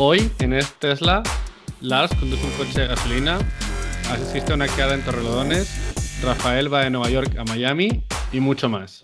[0.00, 1.24] Hoy en este Tesla,
[1.80, 3.36] Lars conduce un coche de gasolina,
[4.08, 8.68] asiste a una quedada en Torrelodones, Rafael va de Nueva York a Miami y mucho
[8.68, 9.02] más.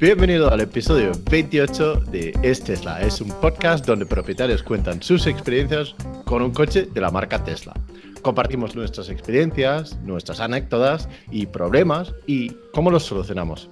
[0.00, 3.02] Bienvenido al episodio 28 de Es Tesla.
[3.02, 7.74] Es un podcast donde propietarios cuentan sus experiencias con un coche de la marca Tesla.
[8.22, 13.70] Compartimos nuestras experiencias, nuestras anécdotas y problemas y cómo los solucionamos.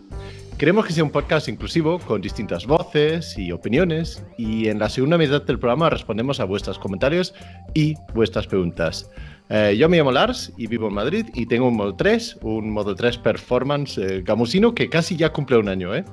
[0.58, 5.16] Queremos que sea un podcast inclusivo con distintas voces y opiniones y en la segunda
[5.16, 7.32] mitad del programa respondemos a vuestros comentarios
[7.74, 9.08] y vuestras preguntas.
[9.50, 12.70] Eh, yo me llamo Lars y vivo en Madrid y tengo un Model 3, un
[12.70, 15.94] Model 3 Performance eh, gamusino que casi ya cumple un año.
[15.94, 16.04] ¿eh?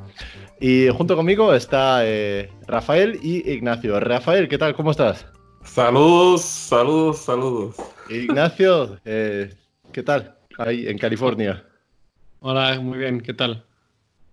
[0.59, 3.99] Y junto conmigo está eh, Rafael y Ignacio.
[3.99, 4.75] Rafael, ¿qué tal?
[4.75, 5.25] ¿Cómo estás?
[5.63, 7.75] Saludos, saludos, saludos.
[8.09, 9.53] Ignacio, eh,
[9.91, 10.35] ¿qué tal?
[10.57, 11.63] Ahí en California.
[12.39, 13.63] Hola, muy bien, ¿qué tal?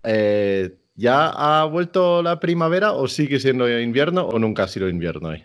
[0.04, 5.30] Eh, ¿Ya ha vuelto la primavera o sigue siendo invierno o nunca ha sido invierno
[5.30, 5.44] ahí?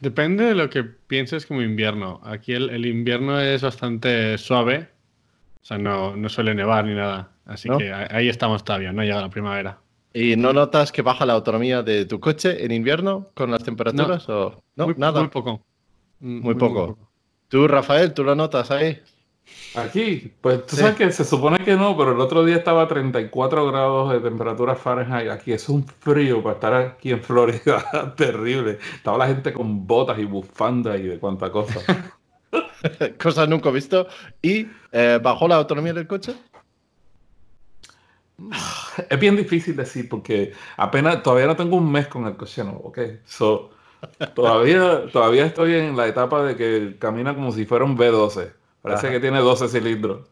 [0.00, 2.20] Depende de lo que pienses como invierno.
[2.24, 4.88] Aquí el, el invierno es bastante suave,
[5.62, 7.30] o sea, no, no suele nevar ni nada.
[7.46, 7.78] Así ¿No?
[7.78, 9.78] que ahí estamos todavía, no ha llegado la primavera.
[10.12, 14.28] ¿Y no notas que baja la autonomía de tu coche en invierno con las temperaturas?
[14.28, 14.62] o...
[14.74, 15.20] No, muy, nada.
[15.20, 15.64] Muy poco.
[16.20, 16.98] Mm, Muy poco.
[17.48, 19.00] Tú, Rafael, ¿tú lo notas ahí?
[19.74, 20.82] Aquí, pues tú Sí.
[20.82, 24.20] sabes que se supone que no, pero el otro día estaba a 34 grados de
[24.20, 25.30] temperatura Fahrenheit.
[25.30, 28.78] Aquí es un frío para estar aquí en Florida terrible.
[28.94, 31.80] Estaba la gente con botas y bufandas y de cuánta cosa.
[33.22, 34.06] Cosas nunca visto.
[34.42, 36.34] ¿Y eh, bajó la autonomía del coche?
[39.08, 42.80] es bien difícil decir porque apenas todavía no tengo un mes con el coche nuevo,
[42.84, 42.98] ¿ok?
[43.24, 43.70] So,
[44.34, 48.52] todavía, todavía estoy en la etapa de que camina como si fuera un V12.
[48.82, 49.14] Parece Ajá.
[49.14, 50.28] que tiene 12 cilindros.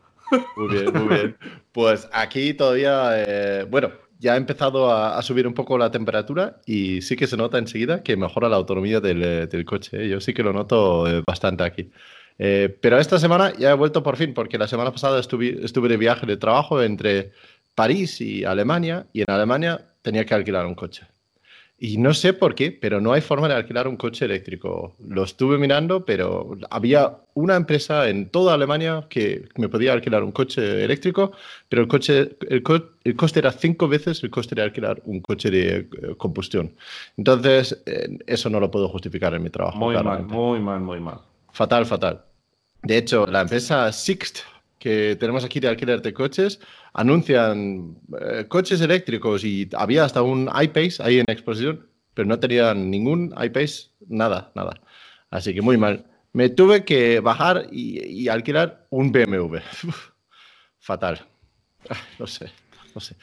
[0.56, 1.36] Muy bien, muy bien.
[1.72, 6.60] Pues aquí todavía, eh, bueno, ya ha empezado a, a subir un poco la temperatura
[6.66, 10.04] y sí que se nota enseguida que mejora la autonomía del, eh, del coche.
[10.04, 10.08] ¿eh?
[10.08, 11.90] Yo sí que lo noto eh, bastante aquí.
[12.38, 15.88] Eh, pero esta semana ya he vuelto por fin, porque la semana pasada estuve, estuve
[15.88, 17.32] de viaje de trabajo entre
[17.74, 21.06] París y Alemania, y en Alemania tenía que alquilar un coche.
[21.78, 24.94] Y no sé por qué, pero no hay forma de alquilar un coche eléctrico.
[25.06, 30.32] Lo estuve mirando, pero había una empresa en toda Alemania que me podía alquilar un
[30.32, 31.32] coche eléctrico,
[31.68, 35.20] pero el, coche, el, co- el coste era cinco veces el coste de alquilar un
[35.20, 36.74] coche de eh, combustión.
[37.18, 39.76] Entonces, eh, eso no lo puedo justificar en mi trabajo.
[39.78, 40.34] Muy mal, claramente.
[40.34, 41.20] muy mal, muy mal.
[41.52, 42.24] Fatal, fatal.
[42.82, 44.38] De hecho, la empresa Sixt,
[44.78, 46.60] que tenemos aquí de alquiler de coches,
[46.92, 52.90] anuncian eh, coches eléctricos y había hasta un iPace ahí en exposición, pero no tenían
[52.90, 54.74] ningún iPace, nada, nada.
[55.30, 56.06] Así que muy mal.
[56.32, 59.56] Me tuve que bajar y, y alquilar un BMW.
[60.78, 61.26] Fatal.
[61.88, 62.50] Ah, No sé,
[62.94, 63.16] no sé.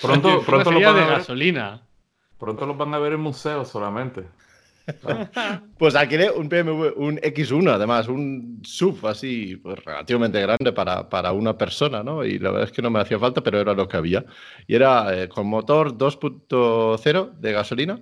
[0.00, 1.82] Pronto, pronto, sería van a ver, gasolina.
[2.38, 4.24] pronto los van a ver en museos solamente.
[5.78, 11.32] Pues alquilé un BMW, un X1, además, un SUV así pues, relativamente grande para, para
[11.32, 12.24] una persona, ¿no?
[12.24, 14.24] Y la verdad es que no me hacía falta, pero era lo que había.
[14.66, 18.00] Y era eh, con motor 2.0 de gasolina.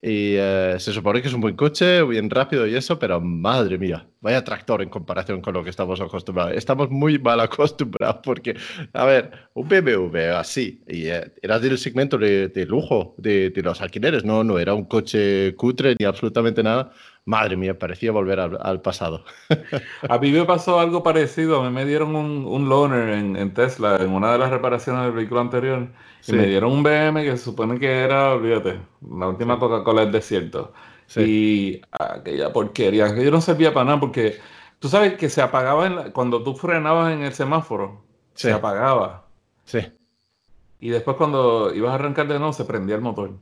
[0.00, 3.78] Y eh, se supone que es un buen coche, bien rápido y eso, pero madre
[3.78, 6.54] mía, vaya tractor en comparación con lo que estamos acostumbrados.
[6.54, 8.56] Estamos muy mal acostumbrados porque,
[8.92, 13.62] a ver, un BMW así, y eh, era del segmento de, de lujo de, de
[13.62, 16.92] los alquileres, no, no era un coche cutre ni absolutamente nada.
[17.28, 19.22] Madre mía, parecía volver al, al pasado.
[20.08, 21.60] A mí me pasó algo parecido.
[21.60, 25.02] A mí me dieron un, un loaner en, en Tesla en una de las reparaciones
[25.02, 25.88] del vehículo anterior.
[26.20, 26.32] Sí.
[26.32, 28.80] Y me dieron un BM que se supone que era, olvídate,
[29.18, 30.72] la última Coca-Cola del desierto.
[31.06, 31.20] Sí.
[31.20, 34.38] Y aquella porquería, que yo no servía para nada porque
[34.78, 38.48] tú sabes que se apagaba en la- cuando tú frenabas en el semáforo, Sí.
[38.48, 39.26] se apagaba.
[39.64, 39.80] Sí,
[40.80, 43.32] Y después cuando ibas a arrancar de nuevo se prendía el motor.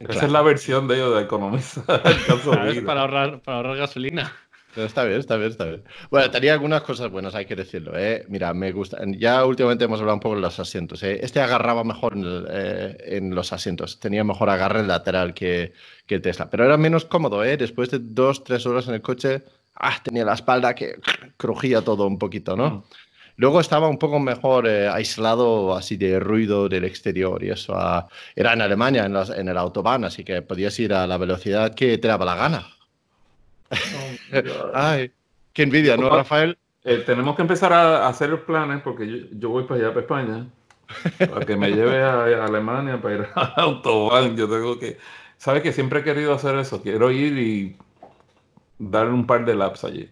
[0.00, 0.26] Esa Claro.
[0.26, 1.84] es la versión de ellos de economizar.
[2.86, 4.32] Para ahorrar, para ahorrar gasolina.
[4.74, 5.82] Pero está bien, está bien, está bien.
[6.10, 7.92] Bueno, tenía algunas cosas buenas, hay que decirlo.
[7.98, 8.24] ¿eh?
[8.28, 8.98] Mira, me gusta.
[9.18, 11.02] Ya últimamente hemos hablado un poco de los asientos.
[11.02, 11.18] ¿eh?
[11.22, 13.98] Este agarraba mejor en, el, eh, en los asientos.
[13.98, 15.72] Tenía mejor agarre lateral que,
[16.06, 16.48] que el Tesla.
[16.48, 17.56] Pero era menos cómodo, ¿eh?
[17.56, 19.42] Después de dos, tres horas en el coche,
[19.74, 21.00] ah, tenía la espalda que
[21.36, 22.70] crujía todo un poquito, ¿no?
[22.70, 22.84] Mm.
[23.40, 27.72] Luego estaba un poco mejor eh, aislado así de ruido del exterior y eso.
[27.74, 28.06] ah,
[28.36, 31.74] era en Alemania, en, las- en el autobahn, así que podías ir a la velocidad
[31.74, 32.66] que te daba la gana.
[34.74, 35.10] Ay,
[35.54, 36.10] qué envidia, ¿no.
[36.10, 36.58] Rafael?
[36.84, 39.88] Eh, tenemos que empezar a, a hacer los planes porque yo, yo voy para allá,
[39.88, 40.46] para España,
[41.18, 44.36] para que me lleve a, a Alemania para ir a Autobahn.
[44.36, 44.98] Yo tengo que,
[45.38, 46.82] sabes que siempre he querido hacer eso.
[46.82, 47.76] Quiero ir y
[48.78, 50.10] dar un par de laps allí.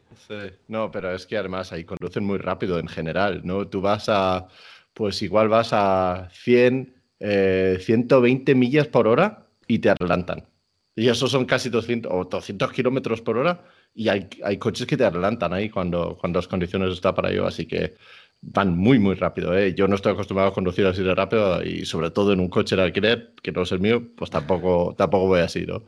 [0.68, 3.66] No, pero es que además ahí conducen muy rápido en general, ¿no?
[3.68, 4.48] Tú vas a,
[4.94, 10.46] pues igual vas a 100, eh, 120 millas por hora y te adelantan.
[10.94, 13.64] Y eso son casi 200 o 200 kilómetros por hora
[13.94, 17.46] y hay, hay coches que te adelantan ahí cuando, cuando las condiciones están para ello,
[17.46, 17.94] así que
[18.40, 19.56] van muy, muy rápido.
[19.56, 19.74] ¿eh?
[19.74, 22.76] Yo no estoy acostumbrado a conducir así de rápido y sobre todo en un coche
[22.76, 25.84] de alquiler, que no es el mío, pues tampoco, tampoco voy así, ¿no?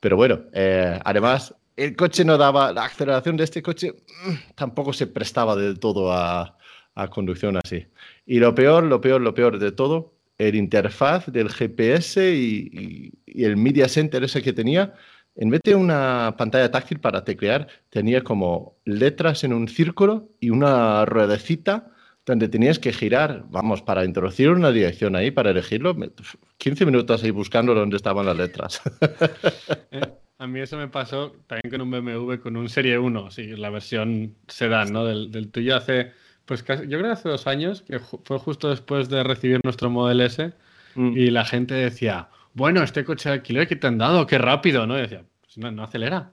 [0.00, 3.92] Pero bueno, eh, además, el coche no daba, la aceleración de este coche
[4.26, 6.58] mm, tampoco se prestaba del todo a,
[6.94, 7.86] a conducción así.
[8.26, 13.56] Y lo peor, lo peor, lo peor de todo, el interfaz del GPS y, el
[13.56, 14.94] media center ese que tenía,
[15.34, 20.50] en vez de una pantalla táctil para teclear, tenía como letras en un círculo y
[20.50, 21.88] una ruedecita
[22.26, 26.10] donde tenías que girar, vamos, para introducir una dirección ahí, para elegirlo, me-
[26.58, 28.80] 15 minutos ahí buscando dónde estaban las letras.
[30.42, 33.70] A mí eso me pasó también con un BMW, con un Serie 1, sí, la
[33.70, 35.04] versión sedán, ¿no?
[35.04, 36.12] Del, del tuyo hace,
[36.46, 39.60] pues casi, yo creo que hace dos años, que ju- fue justo después de recibir
[39.62, 40.52] nuestro Model S,
[40.94, 41.16] Mm.
[41.16, 44.86] y la gente decía, bueno, este coche de alquiler que te han dado, qué rápido,
[44.86, 44.98] ¿no?
[44.98, 46.32] Y decía, pues no, no acelera.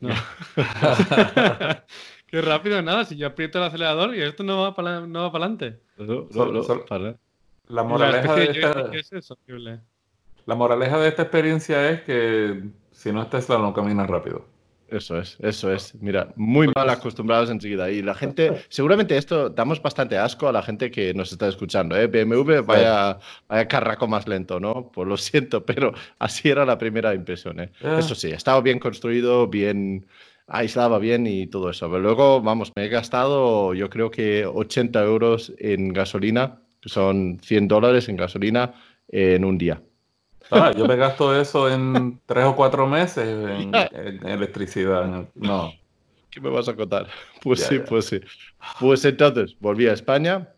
[0.00, 0.10] No.
[2.26, 5.32] qué rápido, nada, si yo aprieto el acelerador y esto no va para no va
[5.32, 5.80] para adelante.
[6.88, 7.16] Para.
[7.68, 9.10] La moraleja, de esta, es
[10.44, 12.62] la moraleja de esta experiencia es que
[13.04, 14.46] si no es Tesla no caminas rápido.
[14.88, 15.94] Eso es, eso es.
[16.00, 17.90] Mira, muy mal acostumbrados enseguida.
[17.90, 21.96] Y la gente, seguramente esto damos bastante asco a la gente que nos está escuchando.
[21.96, 22.06] ¿eh?
[22.06, 24.90] BMW, vaya, vaya carraco más lento, ¿no?
[24.90, 27.60] Pues lo siento, pero así era la primera impresión.
[27.60, 27.72] ¿eh?
[27.82, 27.98] Ah.
[27.98, 30.06] Eso sí, estaba bien construido, bien
[30.46, 31.90] aislaba bien y todo eso.
[31.90, 37.38] Pero luego, vamos, me he gastado yo creo que 80 euros en gasolina, que son
[37.42, 38.72] 100 dólares en gasolina
[39.08, 39.82] en un día.
[40.54, 45.28] Ah, yo me gasto eso en tres o cuatro meses en, en electricidad.
[45.34, 45.72] No.
[46.30, 47.08] ¿Qué me vas a contar?
[47.42, 47.84] Pues Ya, sí, ya.
[47.84, 48.20] pues sí.
[48.80, 50.48] Pues entonces volví a España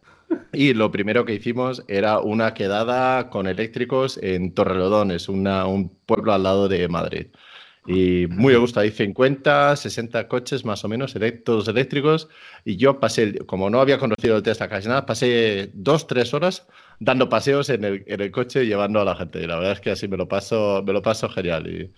[0.52, 6.32] y lo primero que hicimos era una quedada con eléctricos en Torrelodones, una, un pueblo
[6.32, 7.26] al lado de Madrid.
[7.86, 11.14] Y muy a gusto, hay 50, 60 coches más o menos,
[11.44, 12.28] todos eléctricos.
[12.64, 16.66] Y yo pasé, como no había conocido el Tesla casi nada, pasé dos, tres horas
[17.00, 19.40] dando paseos en el, en el coche llevando a la gente.
[19.42, 21.66] Y la verdad es que así me lo paso, me lo paso genial.
[21.66, 21.92] Y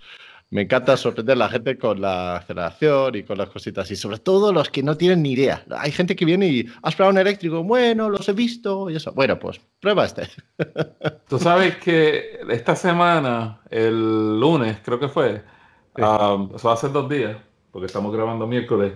[0.50, 3.91] me encanta sorprender a la gente con la aceleración y con las cositas.
[3.91, 5.62] Y sobre todo los que no tienen ni idea.
[5.77, 7.62] Hay gente que viene y has probado un eléctrico.
[7.62, 9.12] Bueno, los he visto y eso.
[9.12, 10.29] Bueno, pues prueba este.
[11.29, 15.43] Tú sabes que esta semana, el lunes, creo que fue,
[15.97, 16.03] Sí.
[16.05, 17.37] um, eso hace dos días,
[17.73, 18.93] porque estamos grabando miércoles,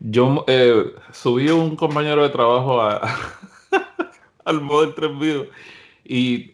[0.00, 3.00] yo eh, subí un compañero de trabajo a-
[4.50, 5.46] al Model 3 View
[6.04, 6.52] y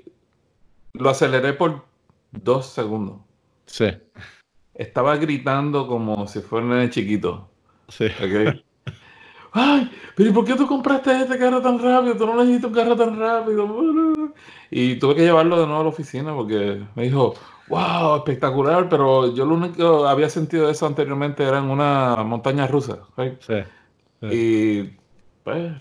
[0.93, 1.84] lo aceleré por
[2.32, 3.16] dos segundos.
[3.66, 3.87] Sí,
[4.75, 7.48] Estaba gritando como si fuera un nene chiquito.
[7.88, 8.06] sí.
[8.06, 8.62] ¿ok?
[9.58, 12.14] Ay, pero ¿y por qué tú compraste este carro tan rápido?
[12.16, 14.34] Tú no necesitas un carro tan rápido.
[14.70, 17.34] Y tuve que llevarlo de nuevo a la oficina porque me dijo,
[17.69, 22.66] wow, espectacular, pero yo lo único que había sentido eso anteriormente era en una montaña
[22.66, 22.99] rusa.
[23.16, 23.40] right?
[23.40, 23.54] sí.
[24.31, 24.82] Y
[25.42, 25.72] pues,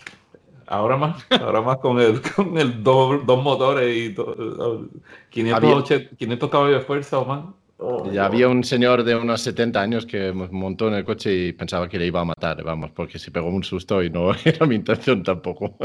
[0.68, 4.88] ahora más, ahora más con el, con el do- dos motores y to-
[5.30, 7.46] 580 500 caballos de fuerza o más.
[7.78, 11.52] Oh, Ya había un señor de unos 70 años que montó en el coche y
[11.52, 14.66] pensaba que le iba a matar, vamos, porque se pegó un susto y no era
[14.66, 15.76] mi intención tampoco.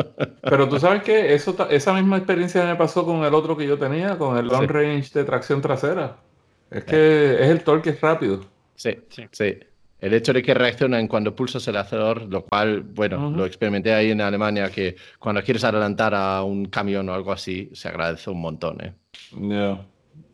[0.42, 3.66] Pero tú sabes que eso, ta- esa misma experiencia me pasó con el otro que
[3.66, 4.66] yo tenía, con el long Sí.
[4.68, 6.16] range de tracción trasera.
[6.70, 8.40] Es que es el torque es rápido.
[8.76, 9.24] Sí, Sí.
[9.32, 9.56] sí.
[10.00, 14.10] El hecho de que reaccionan cuando pulsas el acelerador, lo cual, bueno, lo experimenté ahí
[14.10, 18.40] en Alemania, que cuando quieres adelantar a un camión o algo así, se agradece un
[18.40, 18.94] montón, ¿eh?
[19.32, 19.84] Ya.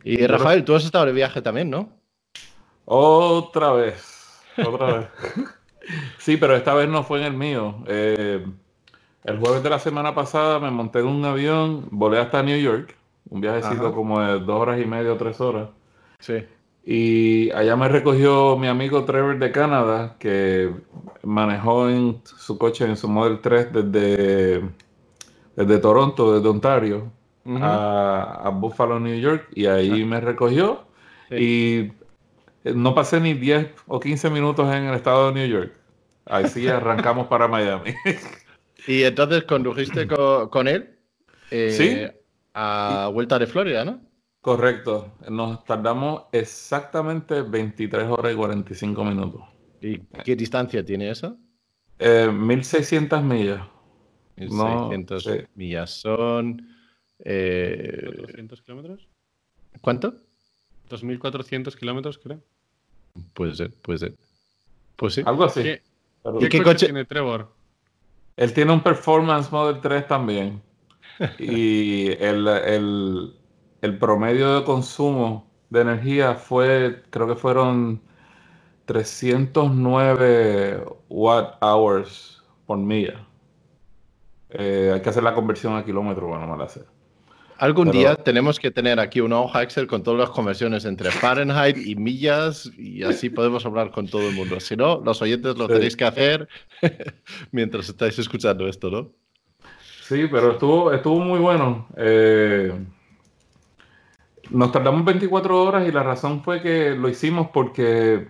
[0.03, 1.89] Y Rafael, tú has estado de viaje también, ¿no?
[2.85, 4.41] Otra vez.
[4.65, 5.07] Otra vez.
[6.17, 7.75] Sí, pero esta vez no fue en el mío.
[7.87, 8.45] Eh,
[9.23, 12.93] el jueves de la semana pasada me monté en un avión, volé hasta New York,
[13.29, 13.95] un viajecito Ajá.
[13.95, 15.69] como de dos horas y media o tres horas.
[16.19, 16.45] Sí.
[16.89, 20.71] Y allá me recogió mi amigo Trevor de Canadá, que
[21.21, 24.61] manejó en su coche, en su Model 3 desde,
[25.57, 27.11] desde Toronto, desde Ontario,
[27.45, 30.85] a, a Buffalo, New York, y ahí me recogió.
[31.29, 31.91] Y
[32.63, 35.73] no pasé ni 10 o 15 minutos en el estado de New York.
[36.25, 37.93] Ahí sí arrancamos para Miami.
[38.87, 40.95] Y entonces condujiste co- con, él
[41.51, 41.71] eh,
[42.13, 42.19] Sí.
[42.53, 44.06] a Vuelta de Florida, ¿no?
[44.47, 45.11] Correcto.
[45.29, 49.41] Nos tardamos exactamente 23 horas y 45 minutos.
[49.81, 51.35] ¿Y qué distancia tiene eso?
[51.99, 53.59] Eh, 1600 millas.
[54.37, 55.31] No, 600 sí.
[55.55, 56.65] millas son...
[57.19, 59.09] eh, 200 kilómetros.
[59.81, 60.13] ¿Cuánto?
[60.91, 62.41] 2.400 kilómetros, creo.
[63.33, 64.13] Puede ser, puede ser.
[64.95, 65.23] Pues sí.
[65.25, 65.61] Algo así.
[65.61, 65.81] ¿Qué,
[66.23, 66.85] Pero- ¿Y qué qué coche coche?
[66.85, 67.53] tiene Trevor?
[68.37, 70.61] Él tiene un Performance Model 3 también.
[71.37, 73.33] y el, el-
[73.81, 78.01] el promedio de consumo de energía fue, creo que fueron
[78.85, 83.25] 309 watt hours por milla.
[84.49, 86.81] Eh, hay que hacer la conversión a kilómetros, bueno, la sé.
[87.57, 91.09] Algún Pero- día tenemos que tener aquí una hoja Excel con todas las conversiones entre
[91.09, 94.59] Fahrenheit y millas y así podemos hablar con todo el mundo.
[94.59, 95.73] Si no, los oyentes lo Sí.
[95.73, 96.47] tenéis que hacer
[97.51, 99.11] mientras estáis escuchando esto, ¿no?
[100.03, 101.87] Sí, pero estuvo, estuvo muy bueno.
[101.97, 102.73] Eh,
[104.51, 108.27] nos tardamos 24 horas y la razón fue que lo hicimos porque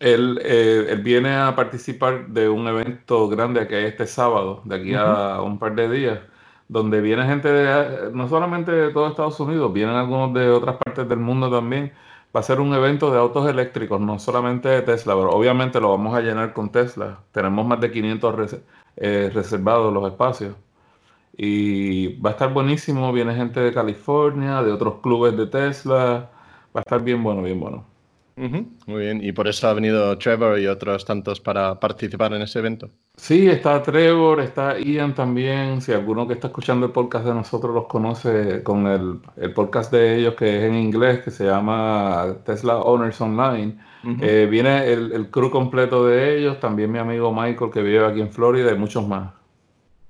[0.00, 4.76] él, eh, él viene a participar de un evento grande que hay este sábado, de
[4.76, 6.18] aquí a un par de días,
[6.68, 11.08] donde viene gente de, no solamente de todo Estados Unidos, vienen algunos de otras partes
[11.08, 11.92] del mundo también.
[12.36, 15.90] Va a ser un evento de autos eléctricos, no solamente de Tesla, pero obviamente lo
[15.90, 17.20] vamos a llenar con Tesla.
[17.30, 18.60] Tenemos más de 500 res-
[18.96, 20.56] eh, reservados los espacios.
[21.36, 23.12] Y va a estar buenísimo.
[23.12, 26.30] Viene gente de California, de otros clubes de Tesla.
[26.74, 27.94] Va a estar bien bueno, bien bueno.
[28.36, 32.58] Muy bien, y por eso ha venido Trevor y otros tantos para participar en ese
[32.58, 32.90] evento.
[33.16, 35.80] Sí, está Trevor, está Ian también.
[35.80, 39.92] Si alguno que está escuchando el podcast de nosotros los conoce con el, el podcast
[39.92, 43.78] de ellos que es en inglés, que se llama Tesla Owners Online.
[44.20, 48.20] Eh, viene el, el crew completo de ellos, también mi amigo Michael que vive aquí
[48.20, 49.32] en Florida y muchos más.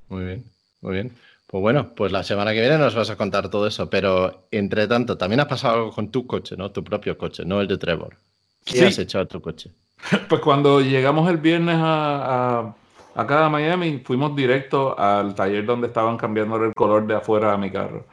[0.09, 0.45] Muy bien,
[0.85, 1.13] muy bien.
[1.47, 4.87] Pues bueno, pues la semana que viene nos vas a contar todo eso, pero entre
[4.89, 6.71] tanto, también ha pasado algo con tu coche, ¿no?
[6.71, 8.17] Tu propio coche, no el de Trevor.
[8.65, 8.85] ¿Qué Sí.
[8.85, 9.71] has hecho a tu coche?
[10.29, 12.75] Pues cuando llegamos el viernes a, a-
[13.15, 17.57] acá a Miami, fuimos directo al taller donde estaban cambiando el color de afuera a
[17.57, 18.05] mi carro.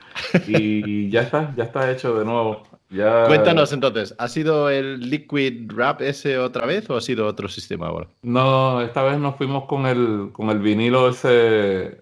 [0.47, 2.63] Y ya está, ya está hecho de nuevo.
[2.91, 7.47] Ya, Cuéntanos entonces, ¿ha sido el Liquid Wrap ese otra vez o ha sido otro
[7.47, 8.07] sistema ahora?
[8.21, 12.00] No, esta vez nos fuimos con el, con el vinilo ese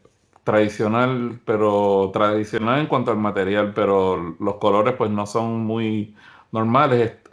[0.51, 6.15] tradicional, pero tradicional en cuanto al material, pero los colores pues no son muy
[6.51, 7.01] normales.
[7.11, 7.27] Est-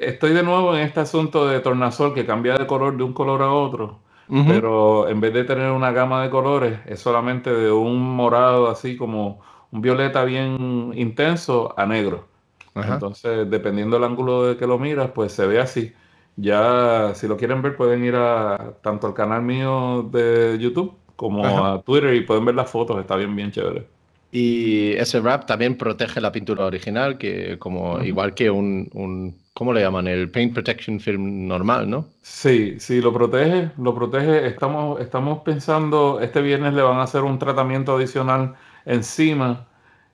[0.00, 3.42] Estoy de nuevo en este asunto de tornasol que cambia de color de un color
[3.42, 4.00] a otro.
[4.44, 8.96] pero en vez de tener una gama de colores, es solamente de un morado así
[8.96, 9.40] como
[9.70, 12.28] un violeta bien intenso a negro.
[12.74, 12.94] Ajá.
[12.94, 15.92] Entonces, dependiendo del ángulo de que lo miras, pues se ve así.
[16.36, 21.44] Ya, si lo quieren ver, pueden ir a tanto al canal mío de YouTube como
[21.44, 21.74] Ajá.
[21.74, 23.86] a Twitter y pueden ver las fotos, está bien, bien chévere.
[24.30, 29.72] Y ese wrap también protege la pintura original, que como igual que un, un, ¿cómo
[29.72, 30.06] le llaman?
[30.06, 32.06] El paint protection film normal, ¿no?
[32.22, 34.46] Sí, sí, lo protege, lo protege.
[34.46, 39.66] Estamos, estamos pensando, este viernes le van a hacer un tratamiento adicional encima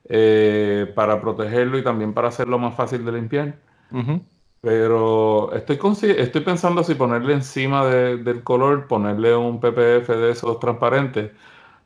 [0.05, 3.55] eh, para protegerlo y también para hacerlo más fácil de limpiar.
[4.65, 5.77] Pero estoy,
[6.17, 11.31] estoy pensando si ponerle encima de- del color, ponerle un PPF de esos transparentes.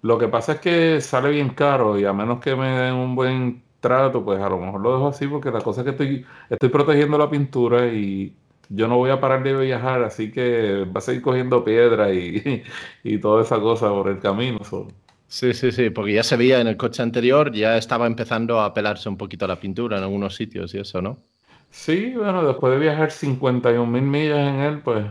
[0.02, 3.16] Lo que pasa es que sale bien caro y a menos que me den un
[3.16, 6.26] buen trato, pues a lo mejor lo dejo así porque la cosa es que estoy,
[6.50, 8.36] estoy protegiendo la pintura y
[8.70, 12.64] yo no voy a parar de viajar, así que va a seguir cogiendo piedra y,
[13.04, 14.60] y toda esa cosa por el camino.
[14.64, 14.88] so.
[15.28, 18.74] Sí, sí, sí, porque ya se veía en el coche anterior, ya estaba empezando a
[18.74, 21.24] pelarse un poquito la pintura en algunos sitios y eso, ¿no?
[21.72, 25.06] Sí, bueno, después de viajar 51 mil millas en él, pues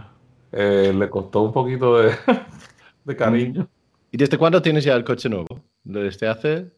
[0.52, 2.12] eh, le costó un poquito de,
[3.04, 3.68] de cariño.
[4.10, 5.46] ¿Y desde cuándo tienes ya el coche nuevo?
[5.84, 6.72] ¿Desde hace?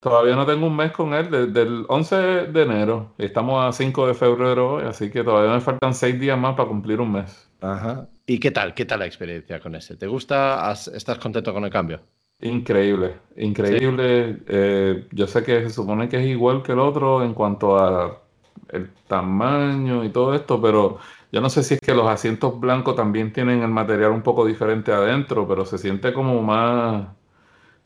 [0.00, 3.12] Todavía no tengo un mes con él, desde el 11 de enero.
[3.18, 6.68] Estamos a 5 de febrero hoy, así que todavía me faltan 6 días más para
[6.68, 7.50] cumplir un mes.
[7.60, 8.08] Ajá.
[8.26, 8.72] ¿Y qué tal?
[8.72, 9.96] ¿Qué tal la experiencia con ese?
[9.96, 10.70] ¿Te gusta?
[10.70, 12.00] ¿Has- ¿Estás contento con el cambio?
[12.40, 14.38] Increíble, increíble.
[14.48, 18.22] Eh, yo sé que se supone que es igual que el otro en cuanto a
[18.68, 20.98] el tamaño y todo esto, pero
[21.32, 24.46] yo no sé si es que los asientos blancos también tienen el material un poco
[24.46, 27.08] diferente adentro, pero se siente como más,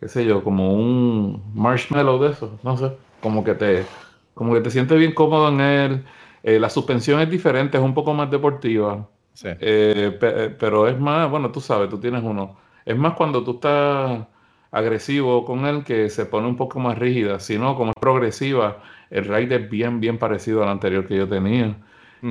[0.01, 3.87] qué sé yo, como un marshmallow de eso, no sé, como que te,
[4.35, 6.05] como que te sientes bien cómodo en él.
[6.43, 9.09] Eh, la suspensión es diferente, es un poco más deportiva.
[9.33, 9.49] Sí.
[9.61, 12.57] Eh, pe- eh, pero es más, bueno, tú sabes, tú tienes uno.
[12.85, 14.27] Es más cuando tú estás
[14.71, 17.41] agresivo con él que se pone un poco más rígida.
[17.41, 18.83] Si no, como es progresiva,
[19.15, 21.77] el ride es bien, bien parecido al anterior que yo tenía.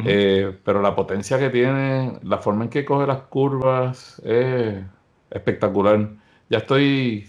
[0.06, 4.84] Eh, pero la potencia que tiene, la forma en que coge las curvas, es
[5.30, 6.10] espectacular.
[6.50, 7.28] Ya estoy,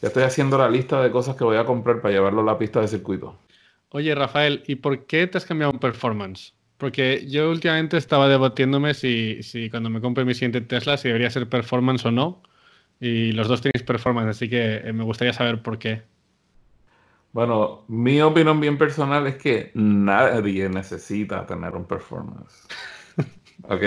[0.00, 2.58] ya estoy haciendo la lista de cosas que voy a comprar para llevarlo a la
[2.58, 3.38] pista de circuito.
[3.90, 6.54] Oye, Rafael, ¿y por qué te has cambiado un performance?
[6.76, 11.30] Porque yo últimamente estaba debatiéndome si, si cuando me compre mi siguiente Tesla, si debería
[11.30, 12.42] ser performance o no.
[13.00, 16.02] Y los dos tenéis performance, así que eh, me gustaría saber por qué.
[17.32, 22.68] Bueno, mi opinión bien personal es que nadie necesita tener un performance.
[23.64, 23.82] ¿Ok?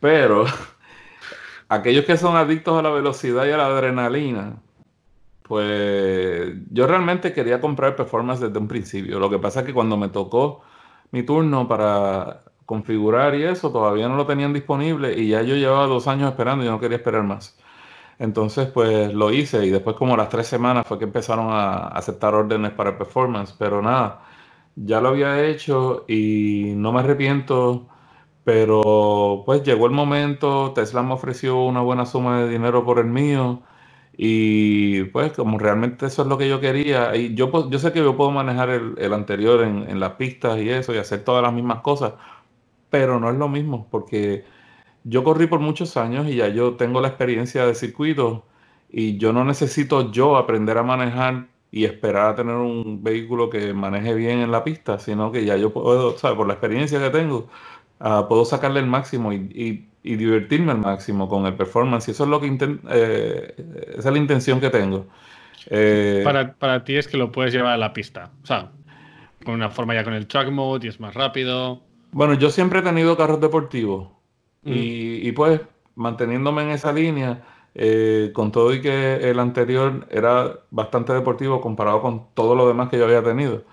[0.00, 0.44] Pero
[1.68, 4.62] aquellos que son adictos a la velocidad y a la adrenalina,
[5.42, 9.18] pues yo realmente quería comprar performance desde un principio.
[9.20, 10.62] Lo que pasa es que cuando me tocó
[11.12, 15.86] mi turno para configurar y eso, todavía no lo tenían disponible y ya yo llevaba
[15.86, 17.58] dos años esperando y no quería esperar más.
[18.18, 22.34] Entonces, pues lo hice y después como las tres semanas fue que empezaron a aceptar
[22.34, 24.22] órdenes para el performance, pero nada,
[24.76, 27.88] ya lo había hecho y no me arrepiento,
[28.44, 33.06] pero pues llegó el momento, Tesla me ofreció una buena suma de dinero por el
[33.06, 33.62] mío
[34.16, 38.00] y pues como realmente eso es lo que yo quería, y yo, yo sé que
[38.00, 41.42] yo puedo manejar el, el anterior en, en las pistas y eso y hacer todas
[41.42, 42.14] las mismas cosas,
[42.90, 44.44] pero no es lo mismo porque
[45.04, 48.46] yo corrí por muchos años y ya yo tengo la experiencia de circuito
[48.90, 53.74] y yo no necesito yo aprender a manejar y esperar a tener un vehículo que
[53.74, 56.36] maneje bien en la pista, sino que ya yo puedo, ¿sabes?
[56.36, 57.48] Por la experiencia que tengo,
[58.00, 62.06] uh, puedo sacarle el máximo y, y, y, divertirme al máximo con el performance.
[62.06, 62.56] Y eso es lo que
[62.90, 63.54] eh,
[63.98, 65.06] esa es la intención que tengo.
[65.66, 68.30] Eh, para, para ti es que lo puedes llevar a la pista.
[68.44, 68.70] O sea,
[69.44, 71.82] con una forma ya con el track mode y es más rápido.
[72.12, 74.13] Bueno, yo siempre he tenido carros deportivos
[74.64, 75.60] y, y, pues
[75.94, 77.42] manteniéndome en esa línea,
[77.74, 82.88] eh, con todo y que el anterior era bastante deportivo comparado con todo lo demás
[82.88, 83.64] que yo había tenido,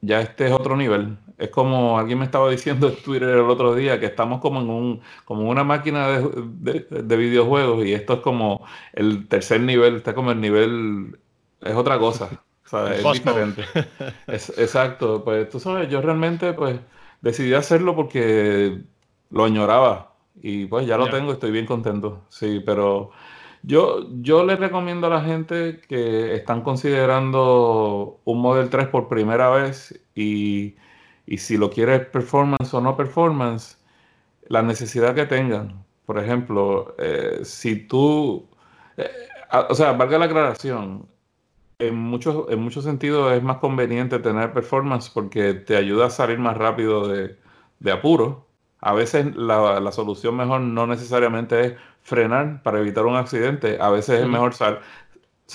[0.00, 1.18] ya este es otro nivel.
[1.38, 4.70] Es como alguien me estaba diciendo en Twitter el otro día que estamos como en
[4.70, 9.96] un, como una máquina de, de, de videojuegos y esto es como el tercer nivel,
[9.96, 11.18] está como el nivel,
[11.60, 12.30] es otra cosa.
[12.72, 13.64] Es diferente.
[14.26, 16.78] Es, exacto, pues tú sabes, yo realmente pues
[17.20, 18.82] decidí hacerlo porque
[19.30, 20.07] lo añoraba
[20.42, 21.14] y pues ya lo yeah.
[21.14, 22.24] tengo, estoy bien contento.
[22.28, 23.10] Sí, pero
[23.62, 29.50] yo, yo les recomiendo a la gente que están considerando un Model 3 por primera
[29.50, 30.76] vez y,
[31.26, 33.78] y si lo quieres performance o no performance,
[34.48, 35.84] la necesidad que tengan.
[36.06, 38.48] Por ejemplo, eh, si tú,
[38.96, 39.10] eh,
[39.68, 41.06] o sea, valga la aclaración,
[41.78, 46.38] en muchos, en muchos sentidos es más conveniente tener performance porque te ayuda a salir
[46.38, 47.38] más rápido de,
[47.80, 48.47] de apuro
[48.80, 53.90] a veces la, la, solución mejor no necesariamente es frenar para evitar un accidente, a
[53.90, 54.22] veces mm.
[54.24, 54.82] es mejor, ¿sabes?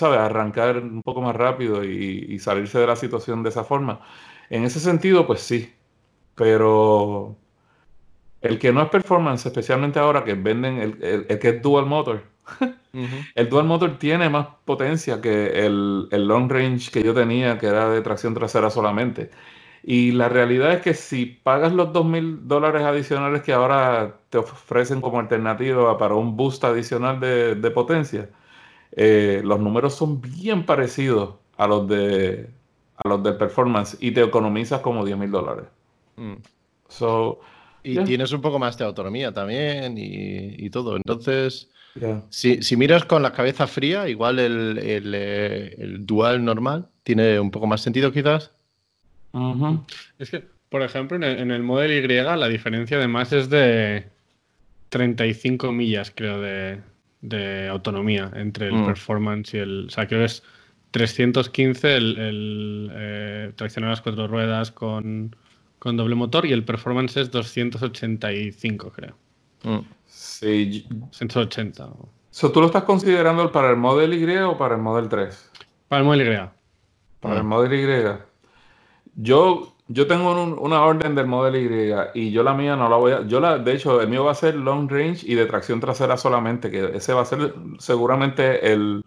[0.01, 4.01] Arrancar un poco más rápido y, y, salirse de la situación de esa forma.
[4.49, 5.73] En ese sentido, pues sí,
[6.35, 7.35] pero
[8.41, 11.85] el que no es performance, especialmente ahora que venden el, el, el que es dual
[11.85, 12.23] motor,
[12.61, 13.31] uh -huh.
[13.35, 17.67] el dual motor tiene más potencia que el, el long range que yo tenía, que
[17.67, 19.31] era de tracción trasera solamente.
[19.85, 24.37] Y la realidad es que si pagas los dos mil dólares adicionales que ahora te
[24.37, 28.29] ofrecen como alternativa para un boost adicional de, de potencia,
[28.93, 32.49] eh, los números son bien parecidos a los de
[32.97, 35.65] a los de performance y te economizas como 10 mil dólares.
[36.15, 36.35] Mm.
[36.87, 37.39] So,
[37.83, 38.03] y yeah.
[38.03, 40.95] tienes un poco más de autonomía también y, y todo.
[40.95, 42.21] Entonces, yeah.
[42.29, 47.39] si, si, miras con la cabeza fría, igual el, el, eh, el dual normal tiene
[47.39, 48.51] un poco más sentido quizás.
[49.33, 49.85] Uh -huh.
[50.19, 54.07] Es que, por ejemplo, en el, en el Model Y la diferencia además es de
[54.89, 56.79] 35 millas, creo, de,
[57.21, 58.85] de autonomía entre el mm.
[58.85, 59.85] performance y el...
[59.87, 60.43] O sea, creo que es
[60.91, 65.35] 315 el, el eh, traccionar las cuatro ruedas con,
[65.79, 69.15] con, doble motor y el performance es 285, creo.
[69.63, 69.79] Mm.
[70.05, 70.87] Sí.
[71.11, 71.89] 180.
[72.29, 75.51] So, ¿Tú lo estás considerando para el Model Y o para el Model 3?
[75.87, 76.49] Para el Model Y.
[77.19, 77.37] Para mm.
[77.37, 78.32] el Model Y.
[79.15, 81.55] Yo, yo tengo un, una orden del Model
[82.15, 83.21] Y y yo la mía no la voy a...
[83.27, 86.17] Yo la, de hecho, el mío va a ser long range y de tracción trasera
[86.17, 89.03] solamente, que ese va a ser seguramente el,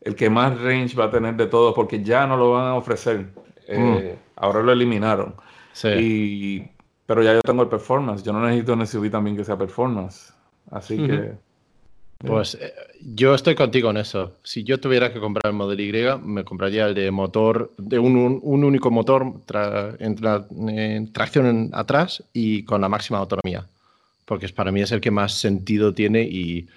[0.00, 2.74] el que más range va a tener de todos, porque ya no lo van a
[2.74, 3.32] ofrecer.
[3.68, 4.40] Eh, mm.
[4.40, 5.34] Ahora lo eliminaron.
[5.72, 5.88] Sí.
[5.88, 6.70] Y,
[7.06, 8.22] pero ya yo tengo el performance.
[8.22, 10.34] Yo no necesito un SUV también que sea performance.
[10.70, 11.06] Así uh -huh.
[11.06, 11.51] que...
[12.24, 14.36] Pues eh, yo estoy contigo en eso.
[14.42, 15.92] Si yo tuviera que comprar el Model Y,
[16.24, 19.34] me compraría el de motor, de un, un, único motor,
[19.98, 23.66] en, tra, en tracción atrás y con la máxima autonomía.
[24.24, 26.68] Porque para mí es el que más sentido tiene y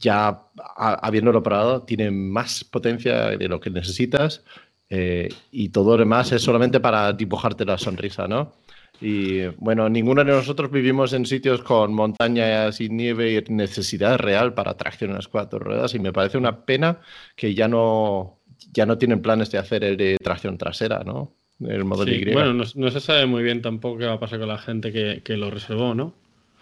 [0.00, 0.40] ya
[0.76, 4.42] habiéndolo probado, tiene más potencia de lo que necesitas
[4.90, 8.52] eh, y todo lo demás es solamente para dibujarte la sonrisa, ¿no?
[9.00, 14.54] Y bueno, ninguno de nosotros vivimos en sitios con montañas y nieve y necesidad real
[14.54, 17.00] para tracción en las cuatro ruedas y me parece una pena
[17.36, 18.38] que ya no,
[18.72, 21.32] ya no tienen planes de hacer el de tracción trasera, ¿no?
[21.60, 22.32] El modelo sí, Y.
[22.32, 24.92] Bueno, no, no, se sabe muy bien tampoco qué va a pasar con la gente
[24.92, 26.14] que, que lo reservó, ¿no?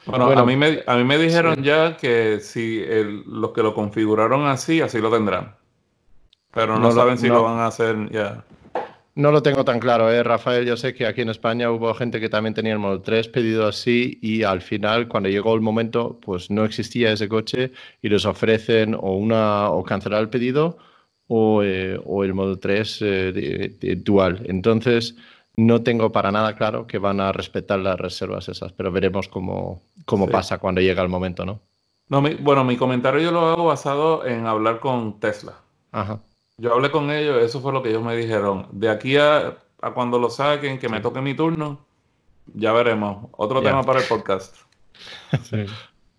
[0.06, 1.62] Bueno, bueno, a, mí me, a mí me dijeron sí.
[1.62, 5.56] ya que si el, los que lo configuraron así, así lo tendrán.
[6.52, 8.44] Pero no, no saben lo, si lo van a hacer ya.
[9.16, 10.22] No lo tengo tan claro, ¿eh?
[10.22, 10.66] Rafael.
[10.66, 13.66] Yo sé que aquí en España hubo gente que también tenía el Model 3 pedido
[13.66, 18.26] así y al final, cuando llegó el momento, pues no existía ese coche y les
[18.26, 20.76] ofrecen o, una, o cancelar el pedido
[21.28, 24.42] o, eh, o el Model 3 eh, de- de dual.
[24.44, 25.16] Entonces,
[25.56, 29.82] no tengo para nada claro que van a respetar las reservas esas, pero veremos cómo,
[30.04, 30.32] cómo Sí.
[30.32, 31.60] pasa cuando llega el momento, ¿no?
[32.10, 35.54] No, mi- bueno, mi comentario yo lo hago basado en hablar con Tesla.
[35.90, 36.20] Ajá.
[36.58, 38.68] Yo hablé con ellos, eso fue lo que ellos me dijeron.
[38.72, 41.84] De aquí a, a cuando lo saquen, que me toque mi turno,
[42.54, 43.28] ya veremos.
[43.32, 44.56] Otro tema para el podcast.
[45.42, 45.66] Sí.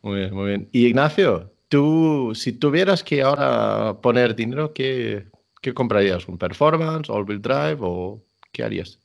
[0.04, 0.70] Muy bien, muy bien.
[0.72, 5.26] Y Ignacio, tú, si tuvieras que ahora poner dinero, ¿qué,
[5.62, 6.28] qué comprarías?
[6.28, 8.22] ¿Un performance, all-wheel drive o
[8.52, 9.00] qué harías?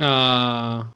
[0.00, 0.92] Ah,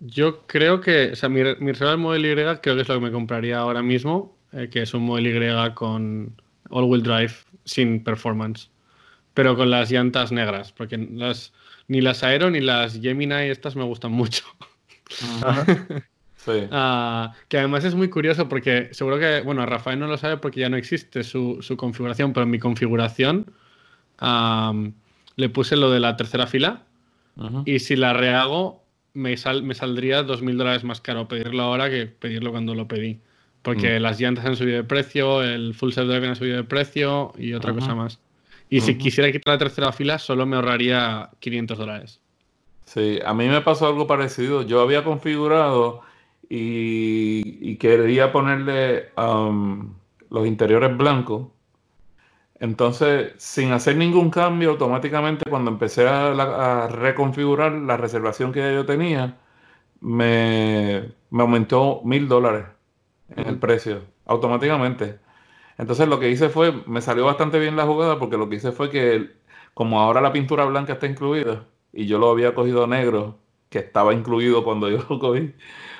[0.00, 2.94] yo creo que, o sea, mi, mi reserva del Model Y creo que es lo
[2.96, 6.36] que me compraría ahora mismo, eh, que es un Model Y con
[6.68, 7.32] all-wheel drive
[7.64, 8.70] sin performance,
[9.34, 11.52] pero con las llantas negras, porque las,
[11.88, 14.44] ni las Aero ni las Gemini estas me gustan mucho.
[16.36, 16.52] Sí.
[16.70, 20.60] Ah, que además es muy curioso porque seguro que, bueno, Rafael no lo sabe porque
[20.60, 23.46] ya no existe su, su configuración, pero en mi configuración
[24.18, 24.92] am,
[25.36, 26.82] le puse lo de la tercera fila
[27.64, 32.06] y si la rehago me, sal- me saldría 2.000 dólares más caro pedirlo ahora que
[32.06, 33.20] pedirlo cuando lo pedí.
[33.64, 37.32] Porque las llantas han subido de precio, el full self driving ha subido de precio
[37.38, 38.20] y otra cosa más.
[38.70, 42.20] Y si quisiera quitar la tercera fila, solo me ahorraría 500 dólares.
[42.86, 44.62] Sí, a mí me pasó algo parecido.
[44.62, 46.02] Yo había configurado
[46.48, 49.94] y, y quería ponerle um,
[50.30, 51.48] los interiores blancos.
[52.60, 58.60] Entonces, sin hacer ningún cambio, automáticamente cuando empecé a, la- a reconfigurar la reservación que
[58.74, 59.38] yo tenía,
[60.00, 62.66] me, me aumentó mil dólares
[63.30, 65.18] en el precio, automáticamente.
[65.78, 68.72] Entonces lo que hice fue, me salió bastante bien la jugada porque lo que hice
[68.72, 69.32] fue que
[69.74, 73.38] como ahora la pintura blanca está incluida y yo lo había cogido negro,
[73.70, 75.54] que estaba incluido cuando yo lo cogí,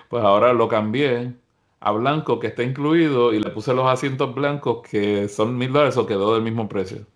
[0.08, 1.34] pues ahora lo cambié
[1.80, 5.96] a blanco que está incluido y le puse los asientos blancos que son mil dólares
[5.98, 7.06] o quedó del mismo precio.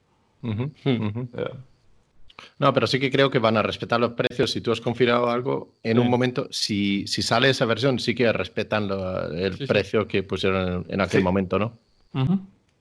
[2.59, 4.51] No, pero sí que creo que van a respetar los precios.
[4.51, 8.33] Si tú has configurado algo, en un momento, si, si sale esa versión, sí que
[8.33, 9.67] respetan lo- el Sí, sí.
[9.67, 11.79] precio que pusieron en, en aquel momento, ¿no?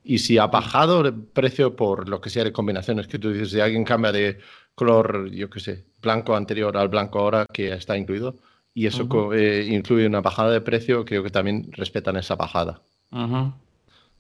[0.04, 3.52] Y si ha bajado el precio por lo que sea de combinaciones que tú dices,
[3.52, 4.38] si alguien cambia de
[4.74, 8.36] color, yo qué sé, blanco anterior al blanco ahora que está incluido,
[8.74, 12.82] y eso eh, incluye una bajada de precio, creo que también respetan esa bajada.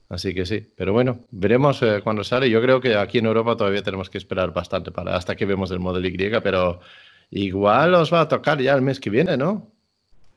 [0.09, 2.49] Así que sí, pero bueno, veremos eh, cuando sale.
[2.49, 5.69] Yo creo que aquí en Europa todavía tenemos que esperar bastante para hasta que vemos
[5.71, 6.79] el Model Y, pero
[7.31, 9.67] igual os va a tocar ya el mes que viene, ¿no?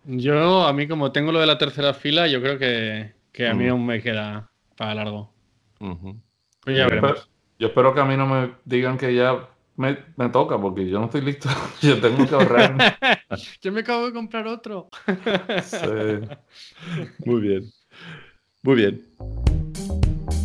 [0.04, 3.54] Yo, a mí como tengo lo de la tercera fila, yo creo que, que a
[3.54, 3.70] mí Mm.
[3.70, 5.33] aún me queda para largo.
[5.78, 6.16] Ujú.
[6.64, 7.11] Pues ya Yo veremos.
[7.12, 7.28] espero,
[7.59, 10.98] yo espero que a mí no me digan que ya me, me toca porque yo
[10.98, 11.48] no estoy listo.
[11.80, 12.98] Yo tengo que ahorrar.
[13.62, 14.88] Yo me acabo de comprar otro.
[15.62, 15.87] Sí.
[17.24, 17.70] Muy bien.
[18.62, 19.49] Muy bien.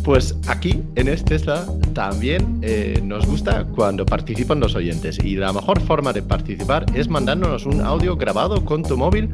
[0.06, 5.18] Pues aquí en este Tesla también eh, nos gusta cuando participan los oyentes.
[5.18, 9.28] Y la mejor forma de participar es mandándonos un audio grabado con tu móvil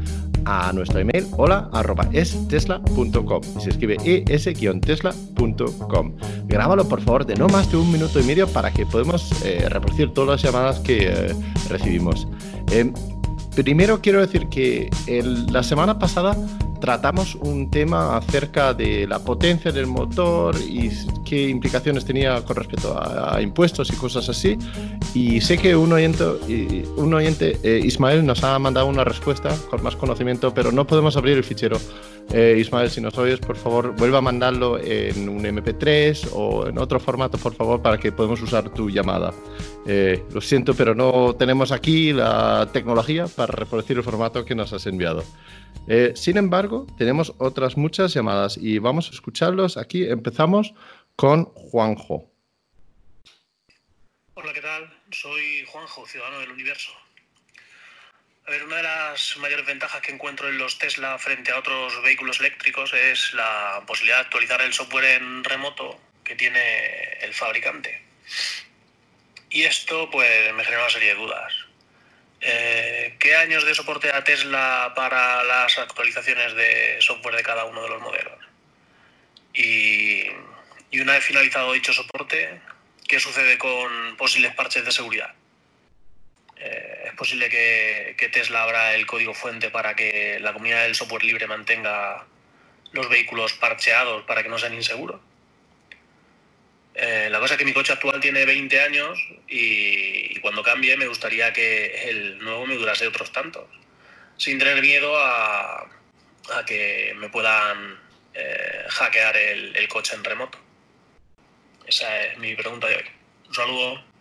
[0.46, 7.70] a nuestro email hola arroba estesla.com se escribe es-tesla.com grábalo por favor de no más
[7.70, 11.34] de un minuto y medio para que podamos eh, reproducir todas las llamadas que eh,
[11.68, 12.26] recibimos.
[12.72, 12.94] Em,
[13.54, 16.36] Primero quiero decir que el- la semana pasada
[16.80, 20.90] tratamos un tema acerca de la potencia del motor y
[21.24, 24.58] qué implicaciones tenía con respecto a, a impuestos y cosas así.
[25.14, 26.24] Y sé que un oyente,
[26.96, 31.16] un oyente eh, Ismael, nos ha mandado una respuesta con más conocimiento, pero no podemos
[31.16, 31.78] abrir el fichero.
[32.30, 36.78] Eh, Ismael, si nos oyes, por favor, vuelva a mandarlo en un MP3 o en
[36.78, 39.34] otro formato, por favor, para que podamos usar tu llamada.
[39.86, 44.72] Eh, lo siento, pero no tenemos aquí la tecnología para reproducir el formato que nos
[44.72, 45.24] has enviado.
[45.88, 49.76] Eh, sin embargo, tenemos otras muchas llamadas y vamos a escucharlos.
[49.76, 50.74] Aquí empezamos
[51.16, 52.30] con Juanjo.
[54.34, 54.90] Hola, ¿qué tal?
[55.10, 56.92] Soy Juanjo, ciudadano del universo.
[58.44, 62.02] A ver, una de las mayores ventajas que encuentro en los Tesla frente a otros
[62.02, 68.02] vehículos eléctricos es la posibilidad de actualizar el software en remoto que tiene el fabricante.
[69.48, 71.54] Y esto pues me genera una serie de dudas.
[72.40, 77.84] Eh, ¿Qué años de soporte a Tesla para las actualizaciones de software de cada uno
[77.84, 78.38] de los modelos?
[79.54, 80.24] Y,
[80.90, 82.60] y una vez finalizado dicho soporte,
[83.06, 85.32] ¿qué sucede con posibles parches de seguridad?
[87.12, 91.46] ¿Es posible que, Tesla abra el código fuente para que la comunidad del software libre
[91.46, 92.24] mantenga
[92.92, 95.20] los vehículos parcheados para que no sean inseguros?
[96.94, 101.06] Eh, la cosa es que mi coche actual tiene 20 años y, cuando cambie me
[101.06, 103.68] gustaría que el nuevo me durase otros tantos,
[104.38, 108.00] sin tener miedo a, a que me puedan
[108.32, 110.58] eh, hackear el, el coche en remoto.
[111.86, 113.04] Esa es mi pregunta de hoy.
[113.48, 114.11] Un saludo.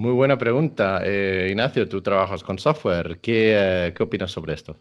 [0.00, 1.02] Muy buena pregunta.
[1.04, 3.18] Eh, Ignacio, tú trabajas con software.
[3.20, 4.78] ¿Qué, eh, ¿Qué opinas sobre esto?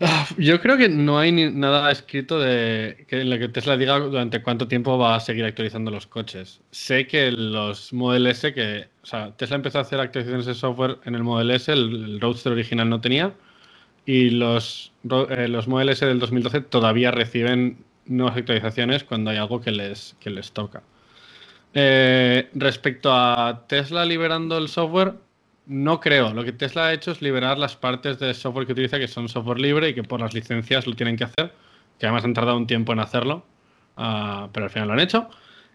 [0.00, 3.76] Ah, Yo creo que no hay ni nada escrito de que en lo que Tesla
[3.76, 6.62] diga durante cuánto tiempo va a seguir actualizando los coches.
[6.72, 10.98] Sé que los Model S, que, o sea, Tesla empezó a hacer actualizaciones de software
[11.04, 13.34] en el Model S, el, Roadster original no tenía,
[14.04, 14.92] y los,
[15.30, 20.16] eh, los Model S del 2012 todavía reciben nuevas actualizaciones cuando hay algo que les,
[20.18, 20.82] que les toca.
[21.78, 25.12] Eh, respecto a Tesla liberando el software,
[25.66, 26.32] no creo.
[26.32, 29.28] Lo que Tesla ha hecho es liberar las partes de software que utiliza que son
[29.28, 31.52] software libre y que por las licencias lo tienen que hacer,
[31.98, 33.44] que además han tardado un tiempo en hacerlo,
[33.98, 35.28] ah, pero al final lo han hecho.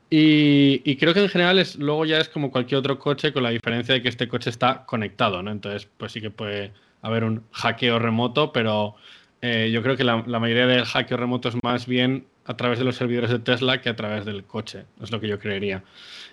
[0.10, 3.52] Y, creo que en general es, luego ya es como cualquier otro coche con la
[3.52, 5.52] diferencia de que este coche está conectado, ¿no?
[5.52, 8.96] Entonces, pues sí que puede haber un hackeo remoto, pero
[9.42, 12.80] eh, yo creo que la, la mayoría del hackeo remoto es más bien a través
[12.80, 15.84] de los servidores de Tesla que a través del coche, es lo que yo creería.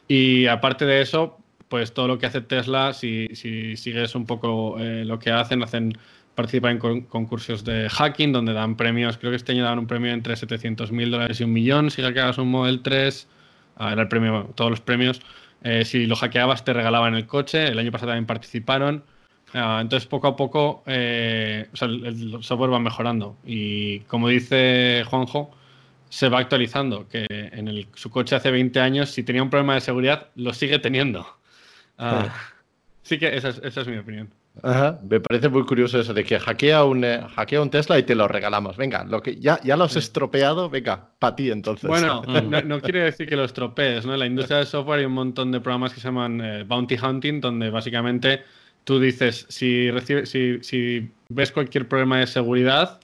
[0.09, 4.79] Y aparte de eso, pues todo lo que hace Tesla, si, si sigues un poco
[4.79, 5.99] eh, lo que hacen, hacen
[6.35, 9.87] participan en con- concursos de hacking donde dan premios, creo que este año dan un
[9.87, 13.29] premio entre 700 mil dólares y un millón si hackeabas un Model 3,
[13.77, 15.21] ah, era el premio, todos los premios.
[15.63, 19.05] Eh, si lo hackeabas te regalaban el coche, el año pasado también participaron.
[19.55, 24.29] Ah, entonces poco a poco eh, o sea, el, el software va mejorando y como
[24.29, 25.51] dice Juanjo,
[26.09, 29.75] se va actualizando, que en el, su coche hace 20 años, si tenía un problema
[29.75, 31.27] de seguridad, lo sigue teniendo.
[31.99, 32.29] Ah,
[33.03, 34.31] sí que esa es, esa es mi opinión.
[34.63, 38.03] Ajá, Me parece muy curioso eso de que hackea un, eh, hackea un Tesla y
[38.03, 38.77] te lo regalamos.
[38.77, 41.89] Venga, lo que ya, ya lo has estropeado, venga, para ti entonces.
[41.89, 44.15] Bueno, no, no quiere decir que lo estropees, ¿no?
[44.15, 46.97] En la industria del software hay un montón de programas que se llaman eh, bounty
[46.97, 48.43] hunting, donde básicamente
[48.83, 53.01] tú dices, si, recibes, si, si ves cualquier problema de seguridad,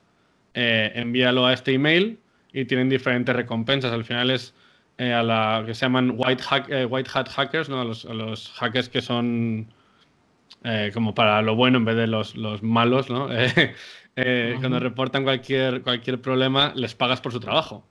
[0.55, 2.19] eh, envíalo a este email
[2.55, 3.93] y tienen diferentes recompensas.
[3.93, 4.55] Al final es
[4.97, 7.81] eh, a la que se llaman white, hack- eh, white hat hackers, ¿no?
[7.81, 9.67] A los, a los hackers que son
[10.63, 13.29] eh, como para lo bueno en vez de los, los malos, ¿no?
[14.61, 17.85] Cuando reportan cualquier, cualquier problema, les pagas por su trabajo.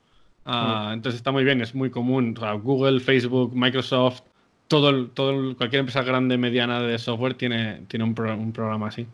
[0.46, 2.34] Ah, Entonces está muy bien, es muy común.
[2.38, 4.22] O sea, Google, Facebook, Microsoft,
[4.70, 8.54] todo, el- todo el- cualquier empresa grande, mediana de software tiene, tiene un, pro- un
[8.54, 9.06] programa así.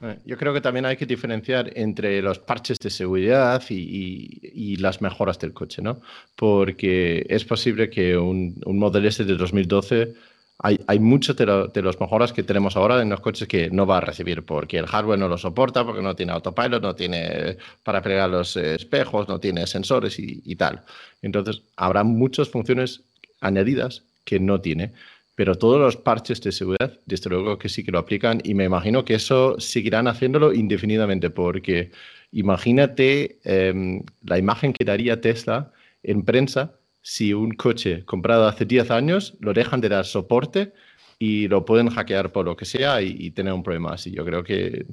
[0.00, 4.72] Eh, Yo creo que también hay que diferenciar entre los parches de seguridad y, y-
[4.74, 6.00] y las mejoras del coche, ¿no?
[6.36, 10.14] Porque es posible que un, un Model S de 2012,
[10.60, 13.70] hay, hay muchas de, lo- de las mejoras que tenemos ahora en los coches que
[13.70, 16.94] no va a recibir, porque el hardware no lo soporta, porque no tiene autopilot, no
[16.94, 20.82] tiene para pegar los espejos, no tiene sensores y, y tal.
[21.22, 23.02] Entonces, habrá muchas funciones
[23.40, 24.92] añadidas que no tiene.
[25.38, 28.64] Pero todos los parches de seguridad, desde luego que sí que lo aplican y me
[28.64, 31.92] imagino que eso seguirán haciéndolo indefinidamente porque
[32.32, 35.70] imagínate em, la imagen que daría Tesla
[36.02, 40.72] en prensa si un coche comprado hace 10 años lo dejan de dar soporte
[41.20, 44.10] y lo pueden hackear por lo que sea y, y tener un problema así.
[44.10, 44.86] Yo creo que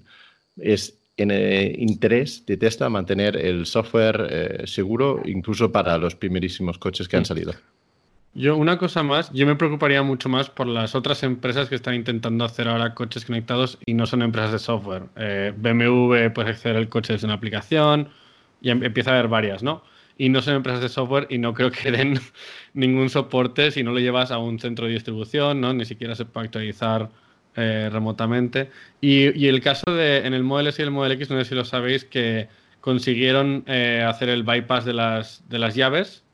[0.57, 6.77] es en el interés de Tesla mantener el software eh, seguro incluso para los primerísimos
[6.77, 7.53] coches que han salido.
[8.37, 11.95] Yo, una cosa más, yo me preocuparía mucho más por las otras empresas que están
[11.95, 15.03] intentando hacer ahora coches conectados y no son empresas de software.
[15.15, 18.09] Eh, BMW puede acceder al coche desde una aplicación
[18.61, 19.83] y em- empieza a haber varias, ¿no?
[20.17, 22.19] Y no son empresas de software y no creo que den
[22.73, 25.73] ningún soporte si no lo llevas a un centro de distribución, ¿no?
[25.73, 27.09] Ni siquiera se puede actualizar
[27.55, 28.69] eh, remotamente.
[28.99, 31.55] Y, el caso de, en el Model S y el Model X, no sé si
[31.55, 32.49] lo sabéis, que
[32.81, 36.24] consiguieron eh, hacer el bypass de las, de las llaves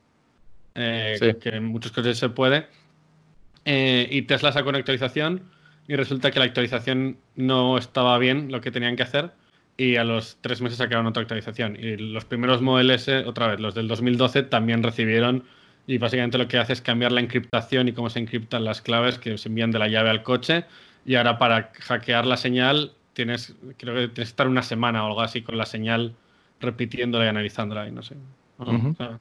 [0.76, 1.34] eh, Sí.
[1.40, 2.68] que en muchos coches se puede.
[3.66, 5.44] Eh, y Tesla sacó una actualización
[5.88, 9.32] y resulta que la actualización no estaba bien lo que tenían que hacer
[9.78, 11.76] y a los tres meses sacaron otra actualización.
[11.80, 15.44] Y los primeros Model S, otra vez, los del 2012, también recibieron
[15.88, 19.18] y básicamente lo que hace es cambiar la encriptación y cómo se encriptan las claves
[19.18, 20.66] que se envían de la llave al coche
[21.06, 25.08] y ahora para hackear la señal tienes, creo que tienes que estar una semana o
[25.08, 26.14] algo así con la señal
[26.60, 28.16] repitiéndola y analizándola y no sé.
[28.60, 28.90] Ujú.
[28.90, 29.20] O sea,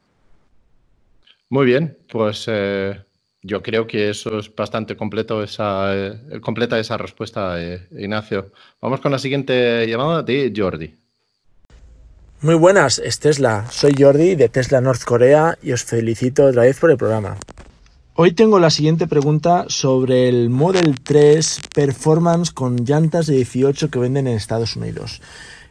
[1.50, 3.02] Muy bien, pues eh,
[3.42, 8.52] yo creo que eso es bastante completo esa, eh, completa esa respuesta, eh, Ignacio.
[8.80, 10.94] Vamos con la siguiente llamada de Jordi.
[12.40, 13.66] Muy buenas, es Tesla.
[13.68, 17.36] Soy Jordi de Tesla North Corea y os felicito otra vez por el programa.
[18.14, 23.98] Hoy tengo la siguiente pregunta sobre el Model 3 Performance con llantas de 18 que
[23.98, 25.20] venden en Estados Unidos.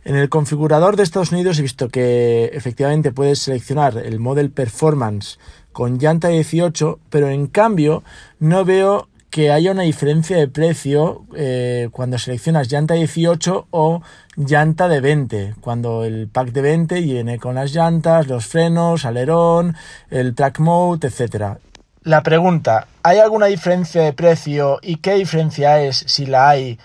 [0.04, 5.38] En el configurador de Estados Unidos he visto que efectivamente puedes seleccionar el Model Performance
[5.80, 8.04] con llanta de 18, pero en cambio
[8.38, 14.02] no veo que haya una diferencia de precio eh, cuando seleccionas llanta 18 o
[14.36, 19.78] llanta de 20, cuando el pack de 20 viene con las llantas, los frenos, alerón,
[20.10, 21.60] el track mode, etc.
[22.04, 26.78] La pregunta, ¿hay alguna diferencia de precio y qué diferencia es, si la hay,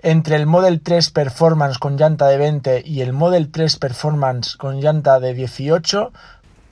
[0.00, 4.80] entre el Model 3 Performance con llanta de 20 y el Model 3 Performance con
[4.80, 6.12] llanta de 18?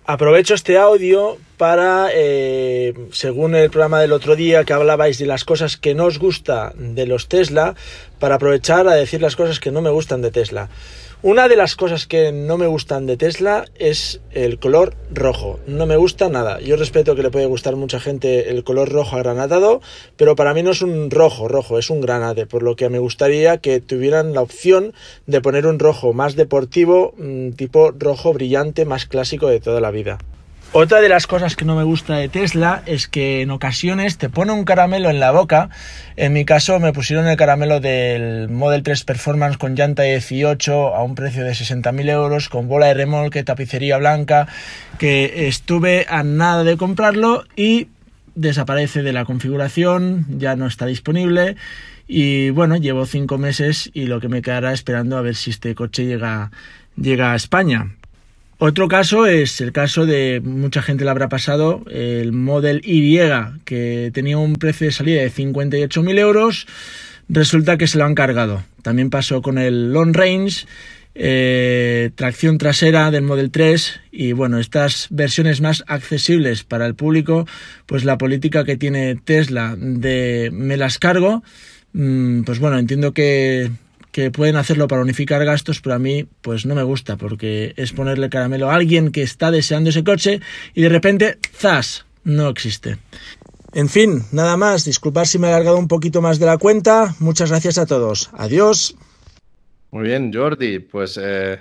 [0.09, 5.45] Aprovecho este audio para, eh, según el programa del otro día que hablabais de las
[5.45, 7.75] cosas que no os gusta de los Tesla,
[8.21, 10.69] para aprovechar a decir las cosas que no me gustan de Tesla.
[11.22, 15.59] Una de las cosas que no me gustan de Tesla es el color rojo.
[15.66, 16.61] No me gusta nada.
[16.61, 19.81] Yo respeto que le puede gustar mucha gente el color rojo agranatado,
[20.18, 22.98] pero para mí no es un rojo rojo, es un granate, por lo que me
[22.98, 24.92] gustaría que tuvieran la opción
[25.26, 29.90] de poner un rojo más deportivo, mm, tipo rojo brillante, más clásico de toda la
[29.90, 30.18] vida.
[30.79, 34.29] Otra de las cosas que no me gusta de Tesla es que en ocasiones te
[34.29, 35.71] pone un caramelo en la boca.
[36.17, 41.03] En mi caso me pusieron el caramelo del Model 3 Performance con llanta 18 a
[41.03, 44.49] un precio de 60.000 euros, con bola de remolque, tapicería blanca,
[44.99, 47.89] que estuve a nada de comprarlo y
[48.35, 51.57] desaparece de la configuración, ya no está disponible.
[52.07, 55.75] Y bueno, llevo cinco meses y lo que me quedará esperando a ver si este
[55.75, 56.51] coche llega,
[56.99, 57.97] llega a España.
[58.59, 63.19] Otro caso es el caso de, mucha gente le habrá pasado, el Model Y,
[63.66, 66.66] que tenía un precio de salida de 58.000 euros,
[67.29, 68.64] resulta que se lo han cargado.
[68.81, 70.66] También pasó con el Long Range,
[71.14, 77.47] eh, tracción trasera del Model 3 y bueno, estas versiones más accesibles para el público,
[77.85, 81.42] pues la política que tiene Tesla de me las cargo,
[81.92, 83.71] mm, pues bueno, entiendo que
[84.16, 87.92] que pueden hacerlo para unificar gastos, pero a mí pues no me gusta porque es
[87.92, 90.40] ponerle caramelo a alguien que está deseando ese coche
[90.72, 92.96] y de repente, ¡zas!, no existe.
[93.74, 97.14] En fin, nada más, disculpad si me he alargado un poquito más de la cuenta,
[97.18, 98.96] muchas gracias a todos, adiós.
[99.90, 101.61] Muy bien, Jordi, pues eh,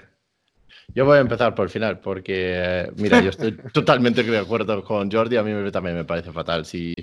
[0.94, 4.82] yo voy a empezar por el final, porque, eh, mira, yo estoy totalmente de acuerdo
[4.82, 6.66] con Jordi, a mí también me parece fatal.
[6.66, 6.94] Si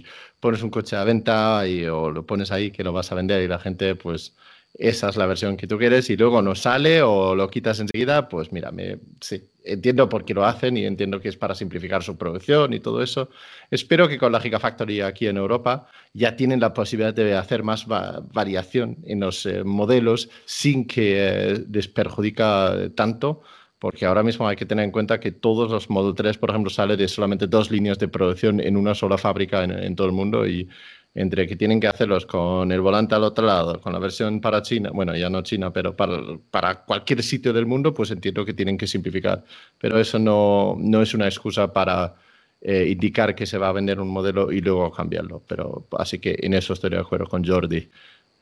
[0.40, 3.42] pones un coche a venta y, o lo pones ahí que lo vas a vender
[3.42, 4.34] y la gente, pues
[4.74, 8.28] esa es la versión que tú quieres y luego no sale o lo quitas enseguida,
[8.28, 12.02] pues mira, me, sí, entiendo por qué lo hacen y entiendo que es para simplificar
[12.02, 13.28] su producción y todo eso.
[13.70, 17.86] Espero que con la Gigafactory aquí en Europa ya tienen la posibilidad de hacer más
[17.86, 23.42] variación en los eh, modelos sin que eh, les perjudica tanto.
[23.78, 26.70] Porque ahora mismo hay que tener en cuenta que todos los Model 3, por ejemplo,
[26.70, 30.12] salen de solamente dos líneas de producción en una sola fábrica en, en todo el
[30.12, 30.68] mundo y
[31.14, 34.62] entre que tienen que hacerlos con el volante al otro lado, con la versión para
[34.62, 36.18] China, bueno, ya no China, pero para,
[36.50, 39.44] para cualquier sitio del mundo, pues entiendo que tienen que simplificar.
[39.78, 42.14] Pero eso no, no es una excusa para
[42.60, 45.42] eh, indicar que se va a vender un modelo y luego cambiarlo.
[45.46, 47.90] Pero así que en eso estoy de acuerdo con Jordi.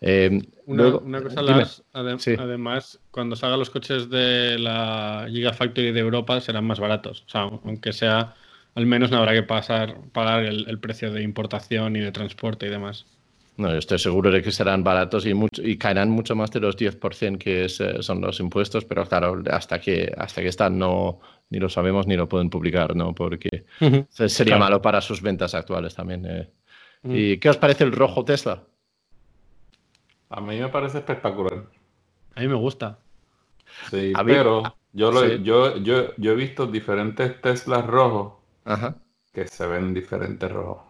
[0.02, 6.64] Eh, una, cosa, las, además, cuando salgan los coches de la Gigafactory de Europa serán
[6.64, 7.24] más baratos.
[7.26, 8.34] O sea, aunque sea
[8.74, 12.70] al menos no habrá que pasar, pagar el, precio de importación y de transporte y
[12.70, 13.06] demás.
[13.56, 16.78] No, estoy seguro de que serán baratos y, mucho, y caerán mucho más de los
[16.78, 21.58] 10% que eh, son los impuestos, pero claro, hasta que, hasta que están no, ni
[21.58, 23.14] lo sabemos ni lo pueden publicar, ¿no?
[23.14, 23.64] Porque
[24.08, 26.24] sería malo para sus ventas actuales también.
[26.26, 26.48] Eh.
[27.04, 28.62] ¿Y qué os parece el rojo Tesla?
[30.30, 31.64] A mí me parece espectacular.
[32.36, 32.98] A mí me gusta.
[33.90, 38.39] Sí, pero yo, lo, Yo, yo, yo he visto diferentes Teslas rojos
[39.32, 40.82] que se ven diferentes rojos.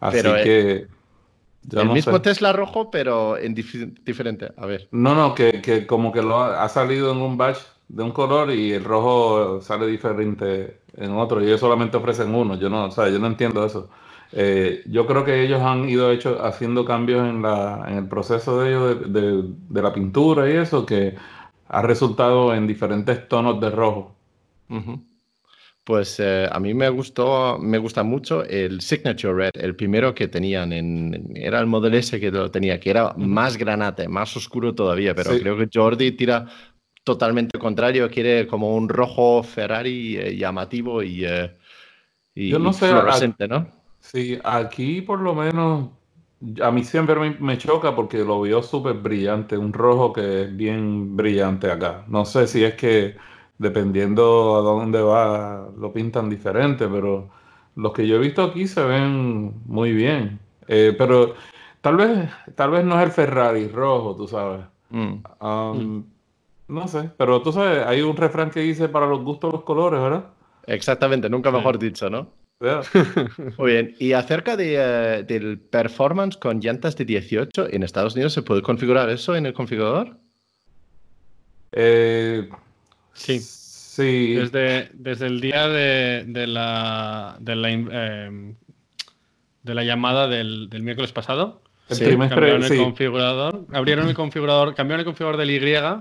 [0.00, 1.80] Así pero, eh, que.
[1.80, 4.52] el mismo Tesla rojo, pero en diferente.
[4.56, 4.88] A ver.
[4.90, 7.58] No, no, que, como que lo ha, salido en un batch
[7.88, 11.40] de un color y el rojo sale diferente en otro.
[11.40, 12.56] Y ellos solamente ofrecen uno.
[12.56, 13.88] Yo no, o sea, yo no entiendo eso.
[14.32, 18.60] Eh, yo creo que ellos han ido hecho, haciendo cambios en, la, en el proceso
[18.60, 21.14] de ellos de, de, la pintura y eso que
[21.68, 24.14] ha resultado en diferentes tonos de rojo.
[25.84, 30.28] Pues eh, a mí me gustó, me gusta mucho el Signature Red, el primero que
[30.28, 34.74] tenían en, era el modelo S que lo tenía, que era más granate, más oscuro
[34.74, 36.46] todavía, pero creo que Jordi tira
[37.02, 41.50] totalmente contrario, quiere como un rojo Ferrari eh, llamativo y, eh,
[42.36, 43.66] Yo no sé, fluorescente, ¿no?
[43.98, 45.90] Sí, aquí por lo menos
[46.62, 50.56] a mí siempre me, me choca porque lo veo súper brillante, un rojo que es
[50.56, 52.04] bien brillante acá.
[52.06, 53.16] No sé si es que
[53.62, 57.30] dependiendo a dónde va, lo pintan diferente, pero
[57.76, 60.40] los que yo he visto aquí se ven muy bien.
[60.68, 61.34] Eh, pero
[61.80, 64.66] tal vez, tal vez no es el Ferrari rojo, tú sabes.
[64.90, 65.22] Mm.
[65.40, 66.04] Um, mm.
[66.68, 70.00] No sé, pero tú sabes, hay un refrán que dice para los gustos los colores,
[70.00, 70.24] ¿verdad?
[70.66, 72.28] Exactamente, nunca mejor dicho, ¿no?
[73.58, 73.94] Muy bien.
[73.98, 78.62] Y acerca de, eh, del performance con llantas de 18, ¿en Estados Unidos se puede
[78.62, 80.16] configurar eso en el configurador?
[81.72, 82.48] Eh,
[83.14, 83.38] Sí.
[83.40, 84.34] Sí.
[84.34, 88.54] Desde, desde el día de, de la, de la, eh,
[89.62, 92.76] de la llamada del, del miércoles pasado, el sí, cambiaron el sí.
[92.78, 95.60] configurador, abrieron el configurador, cambiaron el configurador del Y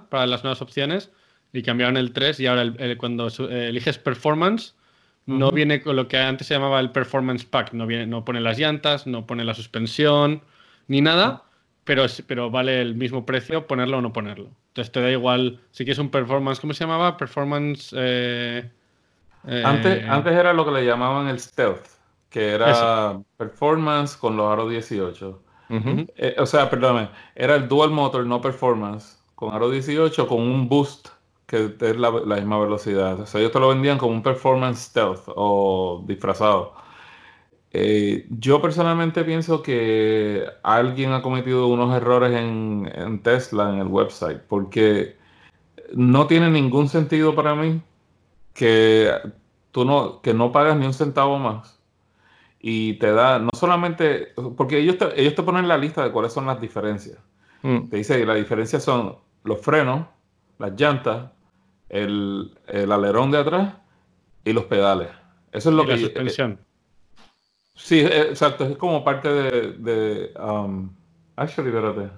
[0.10, 1.12] para las nuevas opciones
[1.52, 4.74] y cambiaron el 3 y ahora el- el- cuando su- eh, eliges performance
[5.26, 8.40] no viene con lo que antes se llamaba el performance pack, no viene, no pone
[8.42, 10.42] las llantas, no pone la suspensión
[10.88, 11.44] ni nada,
[11.84, 14.50] pero, es- pero vale el mismo precio ponerlo o no ponerlo.
[14.72, 17.18] Entonces te da igual si quieres un performance, ¿cómo se llamaba?
[17.18, 18.72] Performance eh,
[19.46, 21.86] eh, Antes, antes era lo que le llamaban el stealth,
[22.30, 25.44] que era performance con los aro 18.
[25.70, 26.06] Ujú.
[26.16, 30.70] Eh, o sea, perdóname, era el dual motor, no performance, con aro 18 con un
[30.70, 31.10] boost
[31.48, 33.20] que es la, la misma velocidad.
[33.20, 36.76] O sea, ellos te lo vendían como un performance stealth o disfrazado.
[37.74, 43.88] Eh, yo personalmente pienso que alguien ha cometido unos errores en, en Tesla, en el
[43.88, 45.16] website, porque
[45.94, 47.82] no tiene ningún sentido para mí
[48.54, 49.12] que
[49.72, 51.80] tú no, que no pagas ni un centavo más
[52.60, 56.34] y te da, no solamente, porque ellos te, ellos te ponen la lista de cuáles
[56.34, 57.18] son las diferencias.
[57.64, 57.88] Mm.
[57.90, 60.06] Te dice que las diferencias son los frenos,
[60.60, 61.32] las llantas,
[61.90, 63.74] el, el alerón de atrás
[64.44, 65.08] y los pedales.
[65.52, 66.60] Eso es lo y que la yo- suspensión.
[67.84, 70.90] Sí, eh, exacto, es como parte de, de um,
[71.36, 72.12] actually, espérate.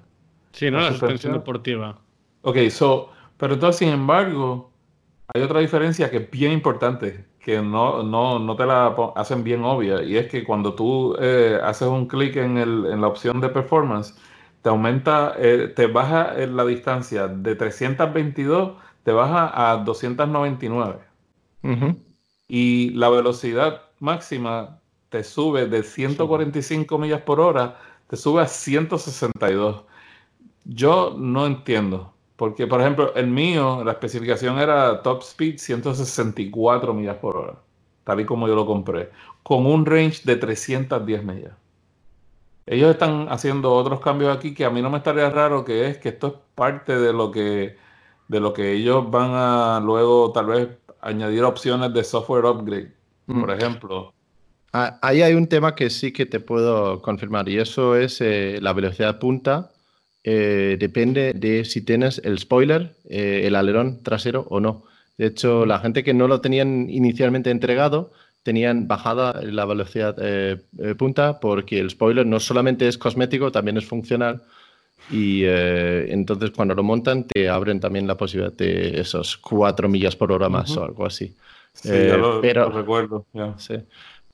[0.54, 0.78] Sí, ¿no?
[0.78, 2.00] la La suspensión deportiva.
[2.42, 4.72] Ok, so, pero entonces, sin embargo,
[5.34, 9.64] hay otra diferencia que es bien importante, que no, no, no te la hacen bien
[9.64, 13.42] obvia, y es que cuando tú eh, haces un clic en, el- en la opción
[13.42, 14.16] de performance,
[14.62, 21.00] te aumenta, eh, te baja eh, la distancia de 322, te baja a 299,
[21.64, 21.98] Ujú.
[22.48, 24.82] y la velocidad máxima
[25.14, 29.86] te sube de 145 millas por hora, te sube a 162.
[30.66, 32.14] Yo no entiendo.
[32.38, 37.64] Porque, por ejemplo, el mío, la especificación era top speed 164 millas por hora,
[38.06, 39.12] tal y como yo lo compré,
[39.44, 41.54] con un range de 310 millas.
[42.66, 45.98] Ellos están haciendo otros cambios aquí que a mí no me estaría raro que es
[45.98, 47.78] que esto es parte de lo que
[48.28, 50.70] de lo que ellos van a luego tal vez
[51.02, 52.94] añadir opciones de software upgrade,
[53.38, 53.52] por Mm.
[53.52, 54.13] ejemplo.
[54.74, 58.60] Ah, Ahí hay un tema que sí que te puedo confirmar y eso es eh,
[58.62, 59.70] la velocidad punta.
[60.26, 64.86] eh, depende de si tienes el spoiler, eh, el alerón trasero o no.
[65.18, 68.12] De hecho, la gente que no lo tenían inicialmente entregado
[68.42, 73.78] tenían bajada la velocidad eh, eh, punta porque el spoiler no solamente es cosmético, también
[73.78, 74.42] es funcional.
[75.12, 80.16] Y eh, entonces cuando lo montan te abren también la posibilidad de esos 4 millas
[80.16, 80.80] por hora más Ujú.
[80.80, 81.36] o algo así.
[81.74, 83.26] Sí, yo lo, pero- lo recuerdo.
[83.34, 83.56] ya.
[83.58, 83.76] Sí.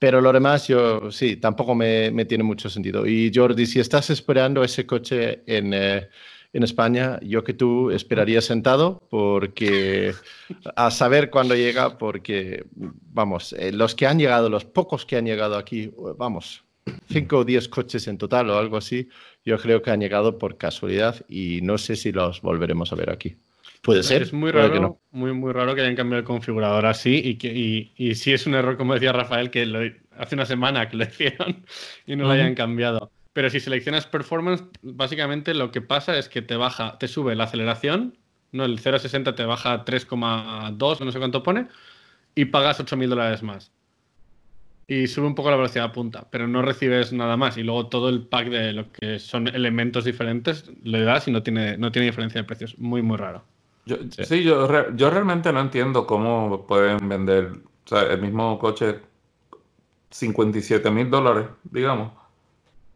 [0.00, 3.06] Pero lo demás, yo sí, tampoco me, tiene mucho sentido.
[3.06, 6.08] Y Jordi, si estás esperando ese coche en, eh,
[6.54, 10.14] en España, yo que tú esperaría sentado, porque
[10.74, 15.26] a saber cuándo llega, porque vamos, eh, los que han llegado, los pocos que han
[15.26, 16.64] llegado aquí, vamos,
[17.12, 19.10] cinco o diez coches en total o algo así,
[19.44, 23.10] yo creo que han llegado por casualidad y no sé si los volveremos a ver
[23.10, 23.36] aquí.
[23.82, 24.22] Puede ser.
[24.22, 25.00] Es muy raro, que no.
[25.10, 28.46] muy, muy raro que hayan cambiado el configurador así y que y, y sí es
[28.46, 29.80] un error, como decía Rafael, que lo-
[30.16, 31.64] hace una semana que lo hicieron
[32.06, 33.12] y no lo hayan cambiado.
[33.32, 37.44] Pero si seleccionas performance, básicamente lo que pasa es que te baja, te sube la
[37.44, 38.18] aceleración,
[38.52, 41.68] no el 0 a 60 te baja a 3,2, no sé cuánto pone,
[42.34, 43.72] y pagas 8.000 dólares más.
[44.86, 47.56] Y sube un poco la velocidad punta, pero no recibes nada más.
[47.56, 51.42] Y luego todo el pack de lo que son elementos diferentes le das y no
[51.42, 52.76] tiene, no tiene diferencia de precios.
[52.78, 53.46] Muy, muy raro.
[53.86, 57.52] Yo, sí, yo, yo realmente no entiendo cómo pueden vender
[57.84, 59.00] o sea, el mismo coche
[60.10, 62.12] 57 mil dólares, digamos,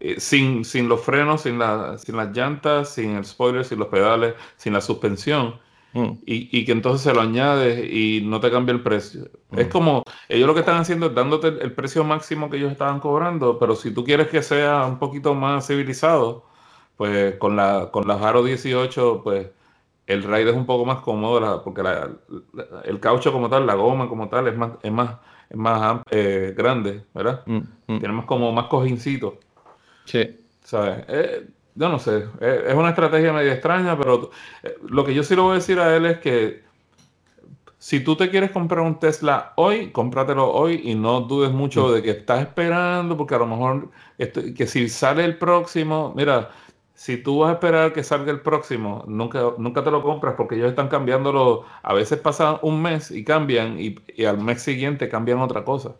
[0.00, 3.88] eh, sin, sin los frenos, sin, la, sin las llantas, sin el spoiler, sin los
[3.88, 5.60] pedales, sin la suspensión,
[5.94, 6.22] Mm.
[6.26, 9.30] y, y que entonces se lo añades y no te cambia el precio.
[9.52, 12.72] Es como, ellos lo que están haciendo es dándote el, el precio máximo que ellos
[12.72, 16.46] estaban cobrando, pero si tú quieres que sea un poquito más civilizado,
[16.96, 19.48] pues con la con las Aro 18, pues
[20.06, 22.10] el ride es un poco más cómodo la- porque la-
[22.52, 25.16] la- el caucho como tal, la goma como tal es más es más
[25.50, 27.42] es más eh, grande, ¿verdad?
[27.46, 27.98] Mm, mm.
[27.98, 29.38] Tiene más como más cojincito,
[30.04, 30.22] Sí.
[30.62, 31.04] ¿sabes?
[31.08, 34.30] Eh, yo no sé, eh, es una estrategia medio extraña, pero
[34.62, 36.62] eh, lo que yo sí le voy a decir a él es que
[37.78, 42.02] si tú te quieres comprar un Tesla hoy, cómpratelo hoy y no dudes mucho de
[42.02, 46.50] que estás esperando, porque a lo mejor esto- que si sale el próximo, mira,
[46.94, 50.54] si tú vas a esperar que salga el próximo, nunca, nunca te lo compras porque
[50.56, 55.08] ellos están cambiándolo, a veces pasa un mes y cambian y, y al mes siguiente
[55.08, 55.96] cambian otra cosa.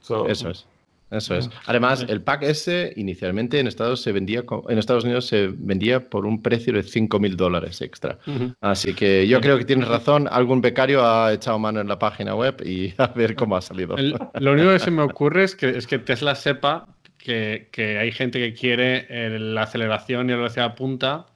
[0.00, 0.66] So, Eso es.
[1.08, 1.48] Eso es.
[1.66, 6.26] Además, el pack S inicialmente en Estados, se vendía, en Estados Unidos se vendía por
[6.26, 8.18] un precio de 5 mil dólares extra.
[8.60, 10.26] Así que yo creo que tienes razón.
[10.28, 13.96] Algún becario ha echado mano en la página web y a ver cómo ha salido.
[13.96, 16.88] El- lo único que se me ocurre es que, es que Tesla sepa
[17.26, 21.26] que, que hay gente que quiere eh, la aceleración y la velocidad punta,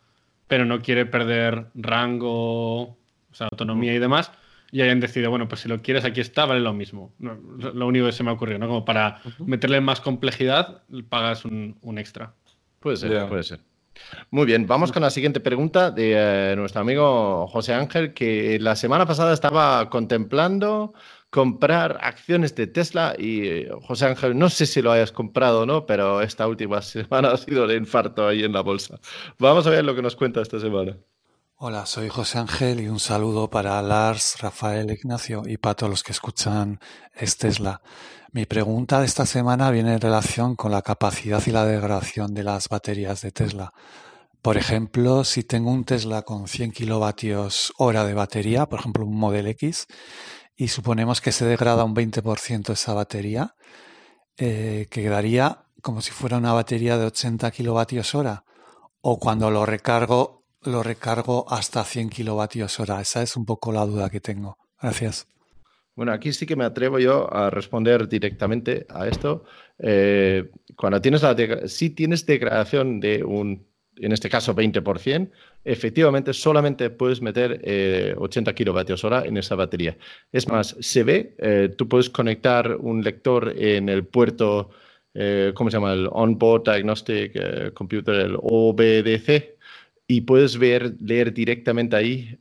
[0.47, 2.97] pero no quiere perder rango, o
[3.33, 4.31] sea, autonomía y demás.
[4.71, 7.13] Y hayan decidido, bueno, pues si lo quieres, aquí está, vale lo mismo.
[7.19, 8.69] No, lo único que se me ha ocurrido, ¿no?
[8.69, 12.35] Como para meterle más complejidad, pagas un, un extra.
[12.79, 13.59] Puede ser, puede ser.
[14.31, 18.77] Muy bien, vamos con la siguiente pregunta de eh, nuestro amigo José Ángel, que la
[18.77, 20.95] semana pasada estaba contemplando
[21.31, 25.67] comprar acciones de Tesla y eh, José Ángel, no sé si lo hayas comprado o
[25.67, 29.01] no, pero esta última semana ha sido de infarto ahí en la bolsa.
[29.39, 30.97] Vamos a ver lo que nos cuenta esta semana.
[31.63, 36.03] Hola, soy José Ángel y un saludo para Lars, Rafael, Ignacio y para todos los
[36.03, 36.81] que escuchan
[37.15, 37.83] es Tesla.
[38.33, 42.45] Mi pregunta de esta semana viene en relación con la capacidad y la degradación de
[42.45, 43.75] las baterías de Tesla.
[44.41, 49.19] Por ejemplo, si tengo un Tesla con 100 kilovatios hora de batería, por ejemplo un
[49.19, 49.87] Model X,
[50.61, 53.55] y suponemos que se degrada un 20% esa batería,
[54.37, 58.45] eh, quedaría como si fuera una batería de 80 kilovatios hora.
[59.01, 63.01] O cuando lo recargo, lo recargo hasta 100 kilovatios hora.
[63.01, 64.59] Esa es un poco la duda que tengo.
[64.83, 65.27] Gracias.
[65.97, 69.45] Bueno, aquí sí que me atrevo yo a responder directamente a esto.
[69.79, 71.35] Eh, cuando tienes la
[71.69, 73.67] si tienes degradación de un,
[73.97, 75.31] en este caso 20%,
[75.65, 79.97] efectivamente solamente puedes meter eh, 80 kilovatios hora en esa batería.
[80.33, 84.71] Es más, se ve, eh, tú puedes conectar un lector en el puerto,
[85.15, 85.93] eh, ¿cómo se llama?
[85.93, 89.59] El On-Board Diagnostic eh, Computer, el OBDC,
[90.07, 92.37] y puedes ver, leer directamente ahí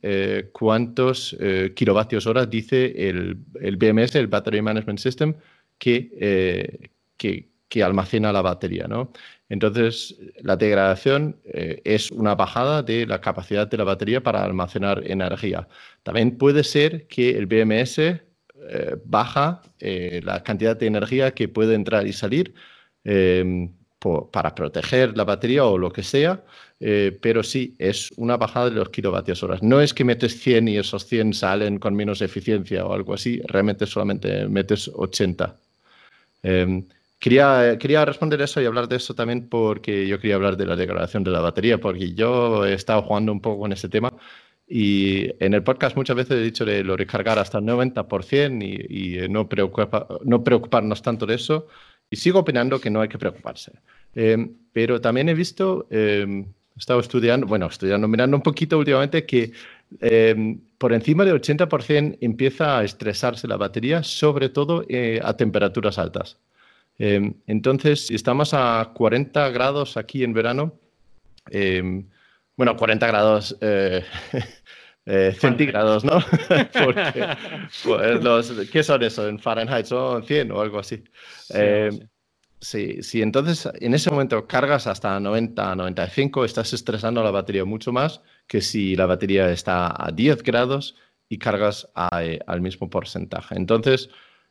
[0.50, 1.36] cuántos
[1.76, 5.34] kilovatios hora dice el, el BMS, el Battery Management System,
[5.78, 8.88] que, que, que almacena la batería.
[8.88, 9.12] ¿no?
[9.50, 15.02] Entonces, la degradación eh, es una bajada de la capacidad de la batería para almacenar
[15.06, 15.68] energía.
[16.02, 18.22] También puede ser que el BMS
[18.70, 22.54] eh, baja eh, la cantidad de energía que puede entrar y salir
[23.98, 26.44] po- para proteger la batería o lo que sea,
[26.80, 29.62] eh, pero sí, es una bajada de los kilovatios horas.
[29.62, 33.40] No es que metes 100 y esos 100 salen con menos eficiencia o algo así,
[33.46, 35.56] realmente solamente metes 80.
[37.20, 40.74] Quería, quería responder eso y hablar de eso también porque yo quería hablar de la
[40.76, 44.10] degradación de la batería, porque yo he estado jugando un poco con ese tema
[44.66, 49.24] y en el podcast muchas veces he dicho de lo recargar hasta el 90% y,
[49.24, 51.66] y no, preocupa- no preocuparnos tanto de eso.
[52.08, 53.72] Y sigo opinando que no hay que preocuparse.
[54.14, 56.24] Eh, pero también he visto, eh,
[56.76, 59.52] he estado estudiando, bueno, estudiando, mirando un poquito últimamente que
[60.00, 65.98] eh, por encima del 80% empieza a estresarse la batería, sobre todo eh, a temperaturas
[65.98, 66.38] altas.
[67.00, 70.78] Eh, entonces, si estamos a 40 grados aquí en verano,
[71.50, 72.04] eh,
[72.56, 74.04] bueno, 40 grados eh,
[75.06, 76.20] eh, centígrados, ¿no?
[76.84, 77.26] Porque,
[77.84, 79.26] pues, los, ¿Qué son eso?
[79.26, 81.02] ¿En Fahrenheit son 100 o algo así?
[81.54, 81.90] Eh,
[82.62, 87.90] Sí, sí, entonces en ese momento cargas hasta 90, 95, estás estresando la batería mucho
[87.90, 90.94] más que si la batería está a 10 grados
[91.30, 93.54] y cargas a, eh, al mismo porcentaje.
[93.56, 94.10] Entonces,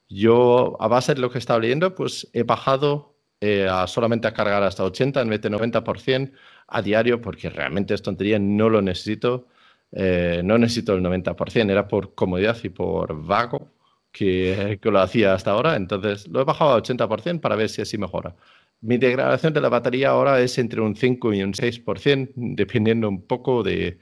[0.09, 4.33] yo a base de lo que he estado leyendo, pues he bajado eh, solamente a
[4.33, 6.31] cargar hasta 80 en vez de 90%
[6.67, 9.47] a diario porque realmente es tontería, no lo necesito,
[9.91, 13.69] eh, no necesito el 90%, era por comodidad y por vago
[14.11, 15.75] que, lo hacía hasta ahora.
[15.75, 18.35] Entonces lo he bajado a 80% para ver si así mejora.
[18.81, 23.25] Mi degradación de la batería ahora es entre un 5 y un 6%, dependiendo un
[23.27, 23.99] poco de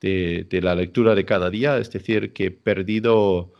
[0.00, 1.78] la lectura de cada día.
[1.78, 3.52] Es decir, que he perdido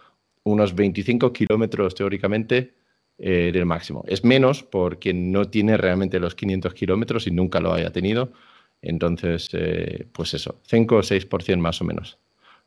[0.49, 2.75] unos 25 kilómetros teóricamente
[3.19, 4.05] eh, del máximo.
[4.07, 8.33] Es menos porque no tiene realmente los 500 kilómetros y nunca lo haya tenido.
[8.81, 12.19] Entonces, eh, pues eso, 5 o 6% más o menos.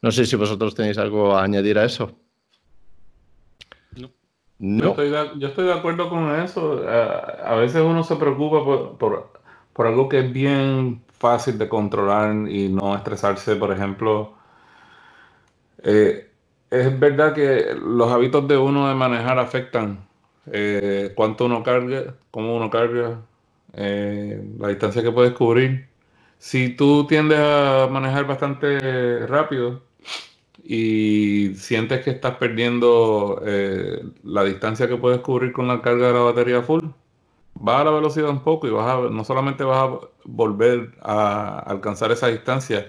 [0.01, 2.17] No sé si vosotros tenéis algo a añadir a eso.
[3.95, 4.09] No.
[4.59, 6.87] Yo, estoy de, yo estoy de acuerdo con eso.
[6.87, 9.33] A, a veces uno se preocupa por, por,
[9.73, 13.55] por algo que es bien fácil de controlar y no estresarse.
[13.55, 14.33] Por ejemplo,
[15.83, 16.30] eh,
[16.71, 20.07] es verdad que los hábitos de uno de manejar afectan
[20.51, 23.21] eh, cuánto uno carga, cómo uno carga,
[23.73, 25.89] eh, la distancia que puedes cubrir.
[26.39, 29.83] Si tú tiendes a manejar bastante rápido,
[30.63, 36.13] y sientes que estás perdiendo eh, la distancia que puedes cubrir con la carga de
[36.13, 36.85] la batería full,
[37.55, 42.87] baja la velocidad un poco y no solamente vas a volver a alcanzar esa distancia,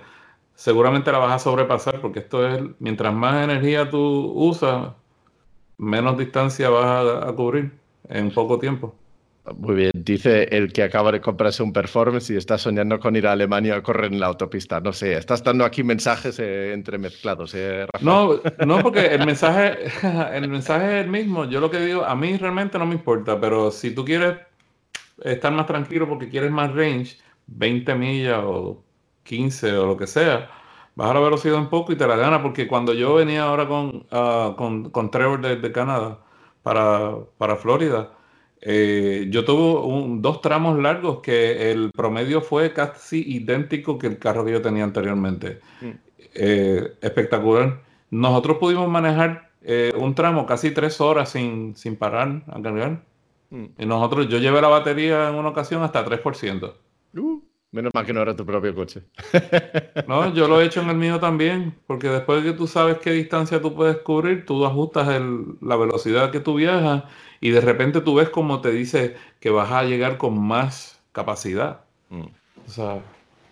[0.63, 4.93] seguramente la vas a sobrepasar porque esto es, mientras más energía tú usas,
[5.77, 7.73] menos distancia vas a, a cubrir.
[8.09, 8.95] en poco tiempo.
[9.57, 13.27] Muy bien, dice el que acaba de comprarse un performance y está soñando con ir
[13.27, 14.79] a Alemania a correr en la autopista.
[14.81, 18.05] No sé, estás dando aquí mensajes eh, entremezclados, eh, Rafael.
[18.05, 19.79] No, no, porque el mensaje,
[20.33, 21.45] el mensaje es el mismo.
[21.47, 24.37] Yo lo que digo, a mí realmente no me importa, pero si tú quieres
[25.25, 28.82] estar más tranquilo porque quieres más range, 20 millas o
[29.25, 30.51] 15 o lo que sea,
[30.95, 34.07] baja la velocidad un poco y te la gana, porque cuando yo venía ahora con,
[34.11, 36.19] ah, con, con Trevor de, de Canadá
[36.63, 38.13] para, para Florida,
[38.61, 44.19] eh, yo tuve un- dos tramos largos que el promedio fue casi idéntico que el
[44.19, 45.61] carro que yo tenía anteriormente.
[45.81, 45.91] Mm.
[46.35, 47.83] Eh, espectacular.
[48.11, 53.05] Nosotros pudimos manejar eh, un tramo casi tres horas sin, sin parar a cargar.
[53.51, 53.65] Mm.
[53.79, 56.75] Y nosotros, yo llevé la batería en una ocasión hasta 3%.
[57.73, 59.03] Menos mal que no era tu propio coche.
[60.07, 62.99] No, yo lo he hecho en el mío también, porque después de que tú sabes
[62.99, 67.05] qué distancia tú puedes cubrir, tú ajustas el- la velocidad que tú viajas
[67.41, 71.85] y de repente tú ves como te dice que vas a llegar con más capacidad.
[72.11, 72.23] Mm.
[72.67, 73.01] O sea,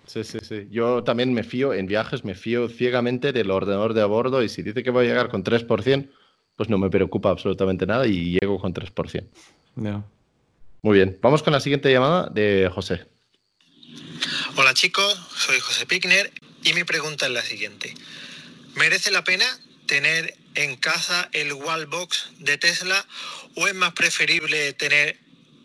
[0.07, 0.67] Sí, sí, sí.
[0.71, 4.49] Yo también me fío, en viajes me fío ciegamente del ordenador de a bordo y
[4.49, 6.11] si dice que voy a llegar con 3%,
[6.57, 9.31] pues no me preocupa absolutamente nada y llego con 3%.
[9.77, 10.03] ya.
[10.83, 13.07] Muy bien, vamos con la siguiente llamada de José.
[14.57, 16.33] Hola chicos, soy José Pickner
[16.63, 17.95] y mi pregunta es la siguiente.
[18.75, 19.47] ¿Merece la pena
[19.87, 23.07] tener en casa el Wallbox de Tesla
[23.55, 25.19] o es más preferible tener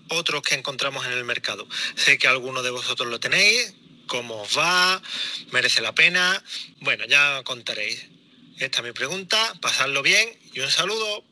[0.09, 1.67] otros que encontramos en el mercado?
[1.95, 3.73] Sé que algunos de vosotros lo tenéis,
[4.07, 5.01] ¿cómo os va?
[5.51, 6.41] ¿Merece la pena?
[6.79, 8.05] Bueno, ya contaréis.
[8.57, 11.25] Esta es mi pregunta, pasadlo bien y un saludo.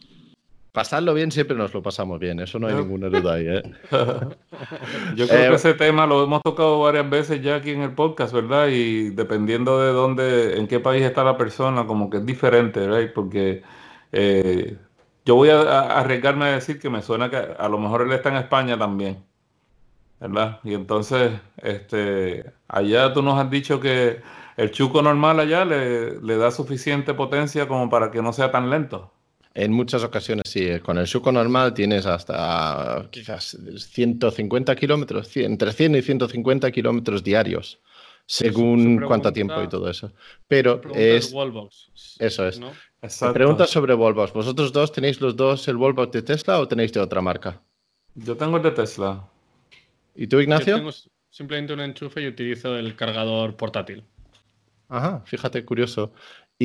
[0.74, 3.48] Pasarlo bien siempre nos lo pasamos bien, eso no hay ninguna duda ahí.
[3.48, 3.64] ¿eh?
[5.06, 7.94] Yo creo Eh, que ese tema lo hemos tocado varias veces ya aquí en el
[7.96, 8.68] podcast, ¿verdad?
[8.70, 13.12] Y dependiendo de dónde, en qué país está la persona, como que es diferente, ¿verdad?
[13.16, 13.64] Porque
[14.12, 14.78] eh,
[15.26, 18.12] yo voy a, a arriesgarme a decir que me suena que a lo mejor él
[18.14, 19.26] está en España también,
[20.20, 20.60] ¿verdad?
[20.64, 24.22] Y entonces, este, allá tú nos has dicho que
[24.58, 28.70] el chuco normal allá le, le da suficiente potencia como para que no sea tan
[28.70, 29.12] lento.
[29.56, 35.52] En muchas ocasiones sí, eh, con el suco normal tienes hasta quizás 150 kilómetros, 100
[35.52, 37.80] entre 100 y 150 kilómetros diarios,
[38.26, 40.12] según cuánto tiempo y todo eso.
[40.48, 42.18] Pero es Wallbox.
[42.20, 42.60] eso es.
[42.60, 42.72] ¿no?
[43.34, 44.34] Pregunta sobre Wallbox.
[44.34, 47.62] ¿Vosotros dos tenéis los dos el Wallbox de Tesla o tenéis de otra marca?
[48.16, 49.30] Yo tengo el de Tesla.
[50.16, 50.76] ¿Y tú, Yo Ignacio?
[50.78, 50.92] tengo
[51.30, 54.04] simplemente un enchufe y utilizo el cargador portátil.
[54.90, 56.14] Ajá, fíjate, curioso.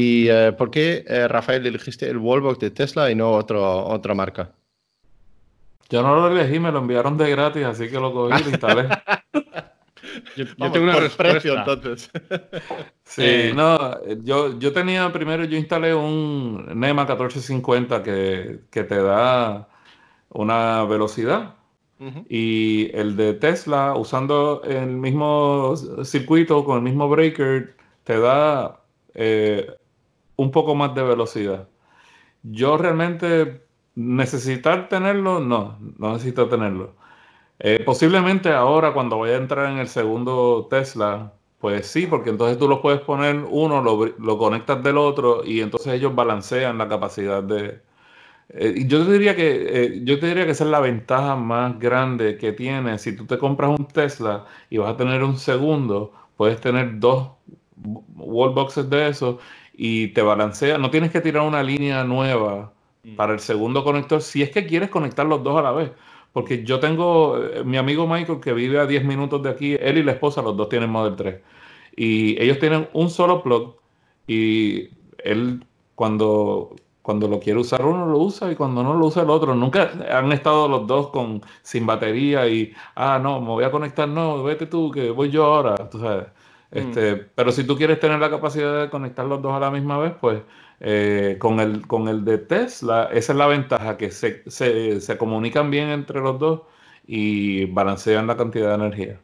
[0.00, 4.14] ¿Y eh, por qué, eh, Rafael, elegiste el Wallbox de Tesla y no otro, otra
[4.14, 4.52] marca?
[5.90, 8.50] Yo no lo elegí, me lo enviaron de gratis, así que lo cogí y lo
[8.50, 8.88] instalé.
[10.36, 11.40] Yo, tengo una respuesta.
[11.40, 12.10] precio, entonces.
[13.02, 19.02] Sí, Eh, no, yo, yo tenía primero, yo instalé un NEMA 1450 que, que te
[19.02, 19.66] da
[20.28, 21.54] una velocidad
[22.28, 25.74] y el de Tesla usando el mismo
[26.04, 27.74] circuito con el mismo breaker
[28.04, 28.78] te da
[29.14, 29.77] eh,
[30.38, 31.68] un poco más de velocidad.
[32.42, 33.62] Yo realmente
[33.96, 36.94] necesitar tenerlo, no, no necesito tenerlo.
[37.60, 42.58] Eh, posiblemente ahora cuando vaya a entrar en el segundo Tesla, pues sí, porque entonces
[42.58, 46.88] tú lo puedes poner uno, lo, lo conectas del otro y entonces ellos balancean la
[46.88, 47.82] capacidad de...
[48.50, 51.78] Eh, yo te diría que eh, yo te diría que esa es la ventaja más
[51.78, 53.02] grande que tienes.
[53.02, 57.30] Si tú te compras un Tesla y vas a tener un segundo, puedes tener dos
[58.16, 59.36] wallboxes de esos
[59.78, 60.76] y te balancea.
[60.76, 62.72] No tienes que tirar una línea nueva
[63.16, 65.92] para el segundo conector si es que quieres conectar los dos a la vez.
[66.32, 69.98] Porque yo tengo eh, mi amigo Michael que vive a 10 minutos de aquí, él
[69.98, 71.40] y la esposa, los dos tienen Model 3.
[71.96, 73.76] Y ellos tienen un solo plug
[74.26, 75.64] y él
[75.94, 79.54] cuando, cuando lo quiere usar uno lo usa y cuando no lo usa el otro.
[79.54, 84.08] Nunca han estado los dos con, sin batería y, ah, no, me voy a conectar,
[84.08, 86.26] no, vete tú, que voy yo ahora, tú sabes.
[86.70, 89.98] Este, Pero si tú quieres tener la capacidad de conectar los dos a la misma
[89.98, 90.42] vez, pues
[90.80, 95.16] eh, con, el, con el de Tesla, esa es la ventaja, que se, se, se
[95.16, 96.62] comunican bien entre los dos
[97.06, 99.20] y balancean la cantidad de energía.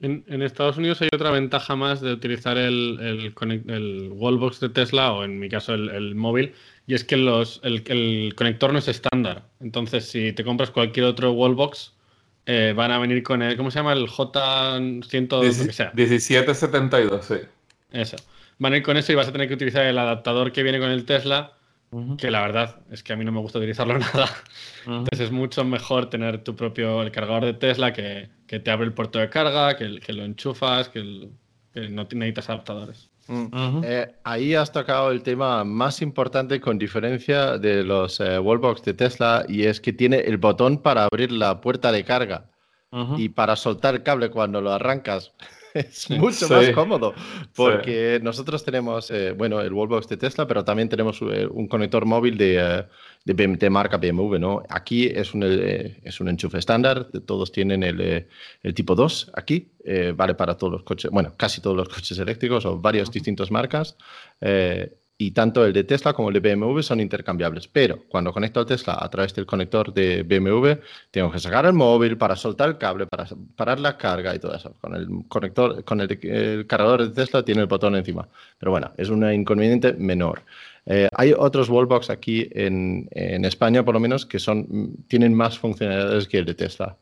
[0.00, 5.12] En, en Estados Unidos hay otra ventaja más de utilizar el, el, wallbox de Tesla
[5.12, 6.54] o en mi caso el, el móvil
[6.86, 9.50] y es que los, el, el conector no es estándar.
[9.60, 11.92] Entonces si te compras cualquier otro wallbox
[12.46, 13.92] eh, van a venir con el, ¿cómo se llama?
[13.92, 15.92] El J100, lo que sea.
[15.94, 17.34] 1772, sí.
[17.90, 18.16] Eso.
[18.58, 20.78] Van a ir con eso y vas a tener que utilizar el adaptador que viene
[20.80, 21.56] con el Tesla,
[22.18, 24.28] que la verdad es que a mí no me gusta utilizarlo nada.
[24.98, 28.86] Entonces es mucho mejor tener tu propio el cargador de Tesla que, que te abre
[28.86, 31.32] el puerto de carga, que, que lo enchufas, que, el-
[31.72, 33.09] que no necesitas adaptadores.
[33.28, 38.94] Eh, ahí has tocado el tema más importante con diferencia de los eh, wallbox de
[38.94, 42.46] Tesla y es que tiene el botón para abrir la puerta de carga.
[43.16, 45.32] Y para soltar el cable cuando lo arrancas.
[45.74, 47.14] es mucho más cómodo
[47.54, 52.36] porque nosotros tenemos, eh, bueno, el wallbox de Tesla, pero también tenemos un conector móvil
[52.36, 52.84] de,
[53.24, 54.62] de, marca BMW, ¿no?
[54.68, 58.26] Aquí es un, es un enchufe estándar, todos tienen el,
[58.62, 59.72] el tipo 2 aquí,
[60.14, 63.96] vale para todos los coches, bueno, casi todos los coches eléctricos o varias distintas marcas.
[65.20, 67.68] Y tanto el de Tesla como el de BMW son intercambiables.
[67.68, 71.74] Pero cuando conecto al Tesla a través del conector de BMW, tengo que sacar el
[71.74, 74.74] móvil para soltar el cable, para parar la carga y todo eso.
[74.80, 78.26] Con el conector, con el, cargador de Tesla tiene el botón encima.
[78.58, 80.42] Pero bueno, es un inconveniente menor.
[80.86, 85.58] Eh, hay otros wallbox aquí en, en, España, por lo menos, que son, tienen más
[85.58, 86.96] funcionalidades que el de Tesla.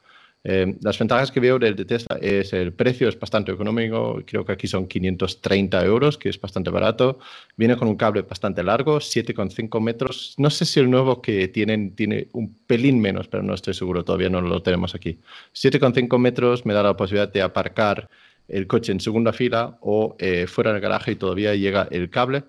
[0.51, 4.47] Eh, las ventajas que veo del de Tesla es el precio, es bastante económico, creo
[4.47, 7.19] que aquí son 530 euros, que es bastante barato.
[7.55, 10.35] Viene con un cable bastante largo, 7,5 metros.
[10.39, 14.07] No sé si el nuevo que tienen tiene un pelín menos, pero no estoy seguro,
[14.07, 15.19] todavía no lo tenemos aquí.
[15.53, 18.09] 7,5 metros me da la posibilidad de aparcar
[18.49, 22.45] el coche en segunda fila o eh, fuera del garaje y todavía llega el cable.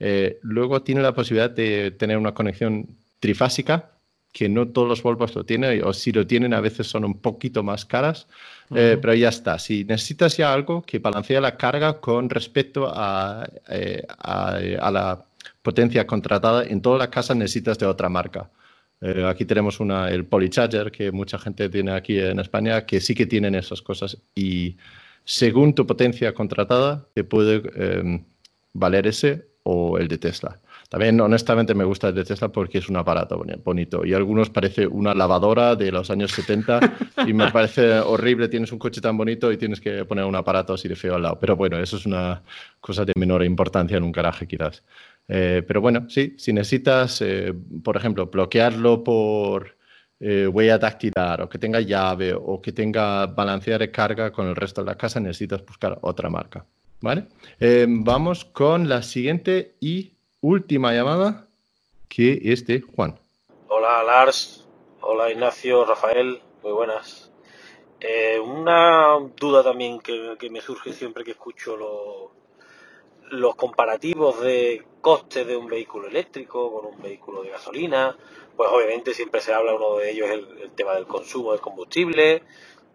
[0.00, 2.88] Eh, luego tiene la posibilidad de tener una conexión
[3.20, 3.93] trifásica,
[4.34, 7.18] que no todos los Volvos lo tienen, o si lo tienen a veces son un
[7.18, 8.26] poquito más caras,
[8.74, 9.60] eh, pero ya está.
[9.60, 15.24] Si necesitas ya algo que balancea la carga con respecto a, eh, a, la
[15.62, 18.50] potencia contratada, en todas las casas necesitas de otra marca.
[19.00, 23.14] Eh, aquí tenemos una, el Polycharger, que mucha gente tiene aquí en España, que sí
[23.14, 24.76] que tienen esas cosas y
[25.24, 27.62] según tu potencia contratada, te puede
[28.72, 30.58] valer ese o el de Tesla.
[30.94, 34.06] También, honestamente, me gusta el de Tesla porque es un aparato bonito.
[34.06, 36.78] Y algunos parece una lavadora de los años 70
[37.26, 38.46] y me parece horrible.
[38.46, 41.22] Tienes un coche tan bonito y tienes que poner un aparato así de feo al
[41.22, 41.40] lado.
[41.40, 42.44] Pero bueno, eso es una
[42.80, 44.84] cosa de menor importancia en un garaje, quizás.
[45.26, 49.76] Eh, pero bueno, sí, si necesitas, eh, por ejemplo, bloquearlo por
[50.20, 54.54] eh, huella dactilar o que tenga llave o que tenga balancear de carga con el
[54.54, 56.64] resto de la casa, necesitas buscar otra marca.
[57.00, 57.26] ¿Vale?
[57.86, 60.13] vamos con la siguiente y
[60.44, 61.46] última llamada,
[62.06, 63.18] que es de Juan.
[63.68, 64.68] Hola Lars,
[65.00, 67.32] hola Ignacio, Rafael, muy buenas.
[67.98, 71.78] Eh, una duda también que, me surge siempre que escucho
[73.30, 78.14] los comparativos de costes de un vehículo eléctrico con un vehículo de gasolina,
[78.54, 82.42] pues obviamente siempre se habla, uno de ellos el, el tema del consumo del combustible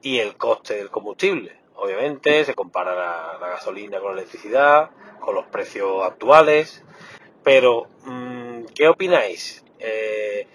[0.03, 1.57] y el coste del combustible.
[1.73, 6.83] Obviamente se compara la, la gasolina con la electricidad, con los precios actuales
[7.43, 9.63] pero, mm, ¿qué opináis?
[9.79, 10.47] Eh,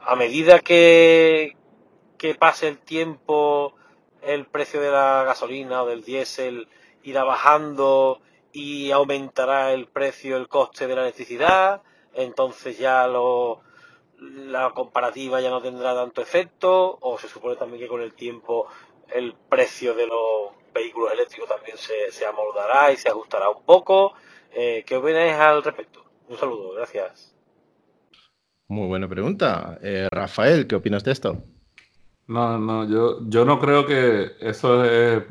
[0.00, 1.56] a medida que,
[2.18, 3.74] que pase el tiempo,
[4.22, 6.68] el precio de la gasolina o del diésel
[7.02, 8.20] irá bajando
[8.52, 11.82] y aumentará el precio, el coste de la electricidad,
[12.14, 13.62] entonces ya lo,
[14.18, 18.66] la comparativa ya no tendrá tanto efecto, o se supone también que con el tiempo
[19.08, 24.14] el precio de los vehículos eléctricos también se, se amoldará y se ajustará un poco.
[24.52, 26.09] Eh, ¿Qué opináis al respecto?
[26.30, 27.34] Un saludo, gracias.
[28.68, 29.80] Muy buena pregunta.
[29.82, 31.42] Eh, Rafael, ¿qué opinas de esto?
[32.28, 35.24] No, no, yo, yo no creo que eso es,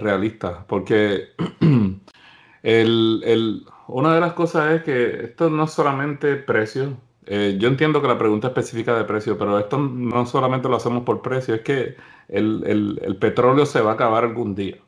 [0.00, 1.28] realista, porque
[2.62, 6.96] el, una de las cosas es que esto no es solamente precio.
[7.26, 11.04] Eh, yo entiendo que la pregunta específica de precio, pero esto no solamente lo hacemos
[11.04, 11.96] por precio, es que
[12.28, 14.78] el, petróleo se va a acabar algún día.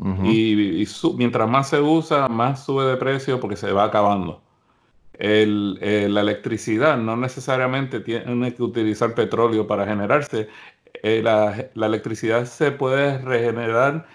[0.00, 0.86] Y,
[1.16, 4.42] mientras más se usa, más sube de precio porque se va acabando.
[5.18, 10.48] la electricidad no necesariamente tiene que utilizar petróleo para generarse.
[11.02, 14.06] Eh, la, electricidad se puede regenerar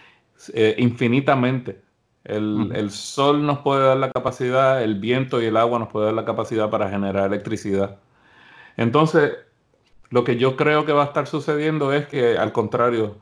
[0.53, 1.81] eh, infinitamente.
[2.23, 6.15] El, sol nos puede dar la capacidad, el viento y el agua nos puede dar
[6.15, 7.99] la capacidad para generar electricidad.
[8.77, 9.33] Entonces,
[10.09, 13.17] lo que yo creo que va a estar sucediendo es que, al contrario,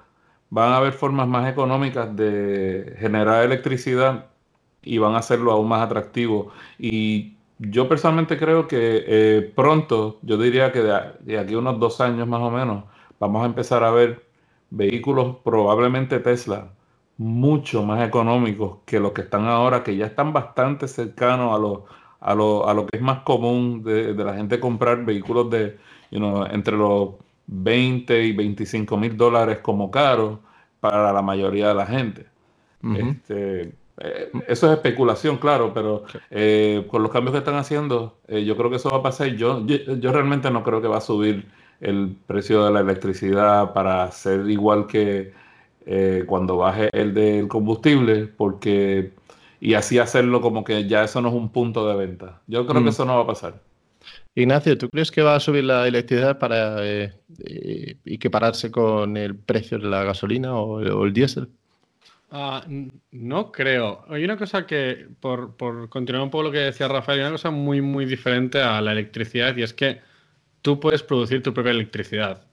[0.51, 4.27] van a haber formas más económicas de generar electricidad
[4.83, 6.51] y van a hacerlo aún más atractivo.
[6.79, 12.01] Y yo personalmente creo que eh, pronto, yo diría que de, aquí a unos dos
[12.01, 12.85] años más o menos,
[13.19, 14.25] vamos a empezar a ver
[14.71, 16.73] vehículos, probablemente Tesla,
[17.17, 21.85] mucho más económicos que los que están ahora, que ya están bastante cercanos a lo,
[22.19, 25.77] a lo, a lo que es más común de, la gente comprar vehículos de,
[26.11, 27.15] entre los
[27.51, 30.41] 20 y 25 mil dólares como caro
[30.81, 32.27] para la mayoría de la gente.
[32.93, 38.43] Este, eh, eso es especulación, claro, pero eh, con los cambios que están haciendo, eh,
[38.45, 39.27] yo creo que eso va a pasar.
[39.35, 41.47] Yo, yo, realmente no creo que va a subir
[41.81, 45.33] el precio de la electricidad para ser igual que
[46.27, 49.13] cuando baje el del combustible, porque
[49.59, 52.41] y así hacerlo como que ya eso no es un punto de venta.
[52.47, 52.83] Yo creo Mm.
[52.83, 53.61] que eso no va a pasar.
[54.33, 59.35] Ignacio, ¿tú crees que va a subir la electricidad para eh, eh, equipararse con el
[59.35, 61.49] precio de la gasolina o, o el diésel?
[62.33, 62.65] Ah,
[63.11, 64.05] no creo.
[64.07, 67.33] Hay una cosa que, por, por continuar un poco lo que decía Rafael, hay una
[67.33, 69.99] cosa muy, muy diferente a la electricidad y es que
[70.61, 72.45] tú puedes producir tu propia electricidad.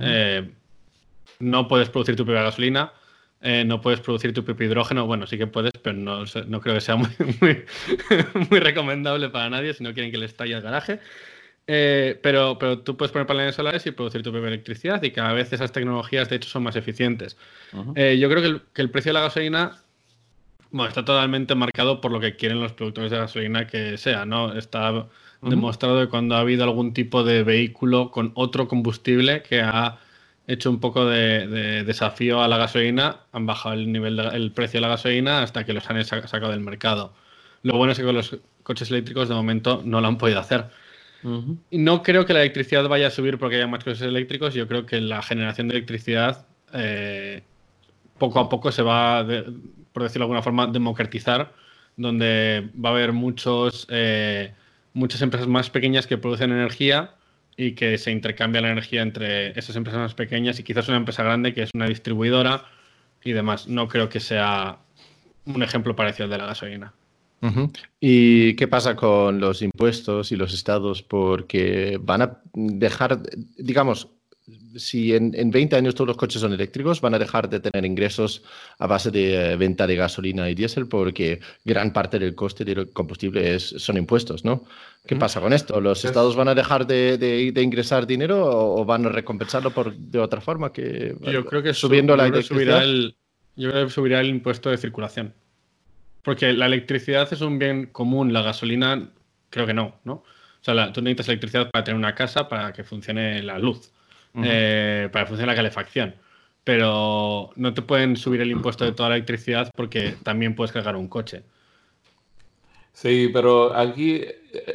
[0.00, 0.50] Eh,
[1.40, 2.92] no puedes producir tu propia gasolina,
[3.42, 5.06] eh, no puedes producir tu propio hidrógeno.
[5.06, 7.64] Bueno, sí que puedes, pero no, no creo que sea muy, muy,
[8.50, 11.00] muy recomendable para nadie si no quieren que les estalle el garaje.
[11.66, 15.32] Eh, pero, pero tú puedes poner paneles solares y producir tu propia electricidad y cada
[15.32, 17.36] vez esas tecnologías de hecho son más eficientes.
[17.94, 19.78] Eh, yo creo que el, que el precio de la gasolina
[20.70, 24.56] bueno, está totalmente marcado por lo que quieren los productores de gasolina que sea, ¿no?
[24.56, 25.08] Está
[25.40, 29.98] demostrado que cuando ha habido algún tipo de vehículo con otro combustible que ha
[30.46, 34.50] hecho un poco de, de desafío a la gasolina, han bajado el nivel de- el
[34.52, 37.12] precio de la gasolina hasta que los han sa- sacado del mercado.
[37.62, 40.66] Lo bueno es que con los coches eléctricos de momento no lo han podido hacer.
[41.70, 44.54] Y no creo que la electricidad vaya a subir porque haya más coches eléctricos.
[44.54, 47.42] Yo creo que la generación de electricidad eh,
[48.18, 49.44] poco a poco se va, de-
[49.92, 51.52] por decirlo de alguna forma, democratizar,
[51.96, 54.52] donde va a haber muchos, eh,
[54.94, 57.14] muchas empresas más pequeñas que producen energía
[57.56, 61.22] y que se intercambia la energía entre esas empresas más pequeñas y quizás una empresa
[61.22, 62.64] grande que es una distribuidora
[63.22, 63.68] y demás.
[63.68, 64.78] No creo que sea
[65.44, 66.94] un ejemplo parecido al de la gasolina.
[67.98, 71.02] ¿Y qué pasa con los impuestos y los estados?
[71.02, 73.20] Porque van a dejar,
[73.56, 74.08] digamos,
[74.76, 77.84] si en, en 20 años todos los coches son eléctricos, van a dejar de tener
[77.84, 78.42] ingresos
[78.78, 82.92] a base de eh, venta de gasolina y diésel porque gran parte del coste del
[82.92, 84.64] combustible es, son impuestos, ¿no?
[85.04, 85.80] ¿Qué pasa con esto?
[85.80, 89.08] ¿Los Es- estados van a dejar de, de- de ingresar dinero o, o van a
[89.08, 90.72] recompensarlo por, de otra forma?
[90.72, 93.16] Que, Yo creo que su- subiendo la yo creo que subirá el,
[93.56, 95.34] yo creo que subirá el impuesto de circulación.
[96.22, 99.10] Porque la electricidad es un bien común, la gasolina
[99.50, 100.12] creo que no, ¿no?
[100.14, 100.24] O
[100.64, 103.90] sea, la- tú necesitas electricidad para tener una casa, para que funcione la luz,
[104.40, 106.14] eh, para que funcione la calefacción.
[106.62, 110.94] Pero no te pueden subir el impuesto de toda la electricidad porque también puedes cargar
[110.94, 111.42] un coche.
[112.92, 114.22] Sí, pero aquí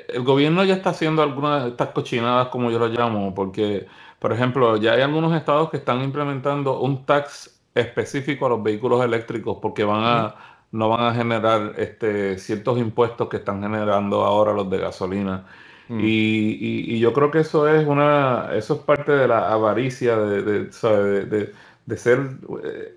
[0.09, 3.87] el gobierno ya está haciendo algunas de estas cochinadas, como yo lo llamo, porque,
[4.19, 9.03] por ejemplo, ya hay algunos estados que están implementando un tax específico a los vehículos
[9.03, 10.35] eléctricos porque van a,
[10.71, 15.45] no van a generar este, ciertos impuestos que están generando ahora los de gasolina.
[15.87, 15.99] Mm.
[16.01, 20.17] Y, y- y yo creo que eso es una, eso es parte de la avaricia
[20.17, 21.53] de, de- de-
[21.85, 22.19] de ser
[22.63, 22.95] eh,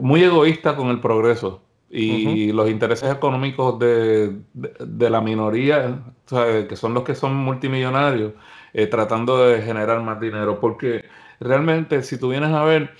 [0.00, 1.60] muy egoísta con el progreso
[1.92, 6.66] y los intereses económicos de, de- la minoría, ¿sabe?
[6.66, 8.32] que son los que son multimillonarios,
[8.72, 10.60] eh, tratando de generar más dinero.
[10.60, 11.04] Porque
[11.40, 12.92] realmente, si tú vienes a ver,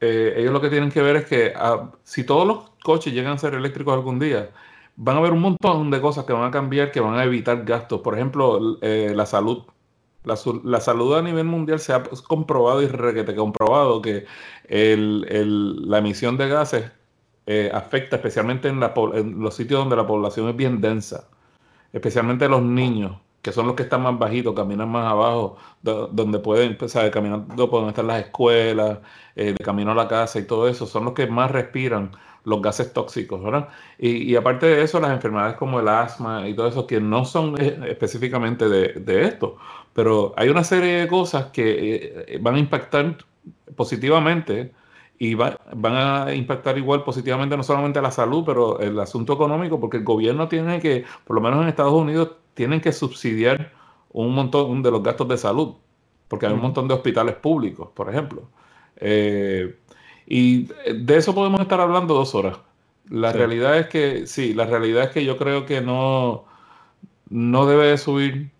[0.00, 3.32] eh, ellos lo que tienen que ver es que ah, si todos los coches llegan
[3.34, 4.50] a ser eléctricos algún día,
[4.96, 7.64] van a haber un montón de cosas que van a cambiar, que van a evitar
[7.64, 8.00] gastos.
[8.00, 9.64] Por ejemplo, eh, la salud.
[10.24, 10.36] La,
[10.80, 14.26] salud a nivel mundial se ha comprobado y requete comprobado que
[14.68, 16.92] el- el- la emisión de gases
[17.50, 21.28] eh, afecta especialmente en, la en los sitios donde la población es bien densa,
[21.92, 26.40] especialmente los niños, que son los que están más bajitos, caminan más abajo, do- donde
[26.40, 28.98] pueden, por donde están las escuelas,
[29.36, 32.12] eh, de camino a la casa y todo eso, son los que más respiran
[32.44, 33.68] los gases tóxicos, ¿verdad?
[33.98, 37.54] Y, aparte de eso, las enfermedades como el asma y todo eso, que no son
[37.60, 39.56] eh, específicamente de, esto,
[39.94, 43.16] pero hay una serie de cosas que van a impactar
[43.76, 44.72] positivamente
[45.18, 45.94] y va- van
[46.28, 50.04] a impactar igual positivamente no solamente a la salud, pero el asunto económico, porque el
[50.04, 53.72] gobierno tiene que, por lo menos en Estados Unidos, tienen que subsidiar
[54.12, 55.74] un montón de los gastos de salud,
[56.28, 58.42] porque hay un montón de hospitales públicos, por ejemplo.
[58.96, 59.76] Eh,
[60.26, 62.58] y de eso podemos estar hablando dos horas.
[63.08, 63.38] La Sí.
[63.38, 66.44] realidad es que, sí, la realidad es que yo creo que no,
[67.30, 68.50] no debe de subir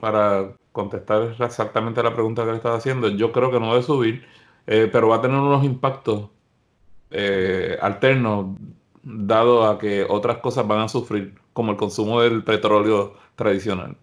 [0.00, 3.08] para contestar exactamente la pregunta que le estaba haciendo.
[3.10, 4.24] Yo creo que no debe subir,
[4.68, 6.28] eh, pero va a tener unos impactos
[7.10, 8.56] eh, alternos,
[9.02, 13.96] dado a que otras cosas van a sufrir, como el consumo del petróleo tradicional.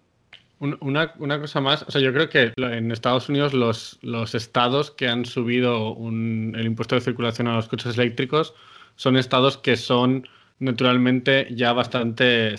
[0.59, 4.33] Un- Una, una cosa más, o sea, yo creo que en Estados Unidos los, los
[4.33, 8.53] estados que han subido el impuesto de circulación a los coches eléctricos
[8.95, 12.55] son estados que son naturalmente ya bastante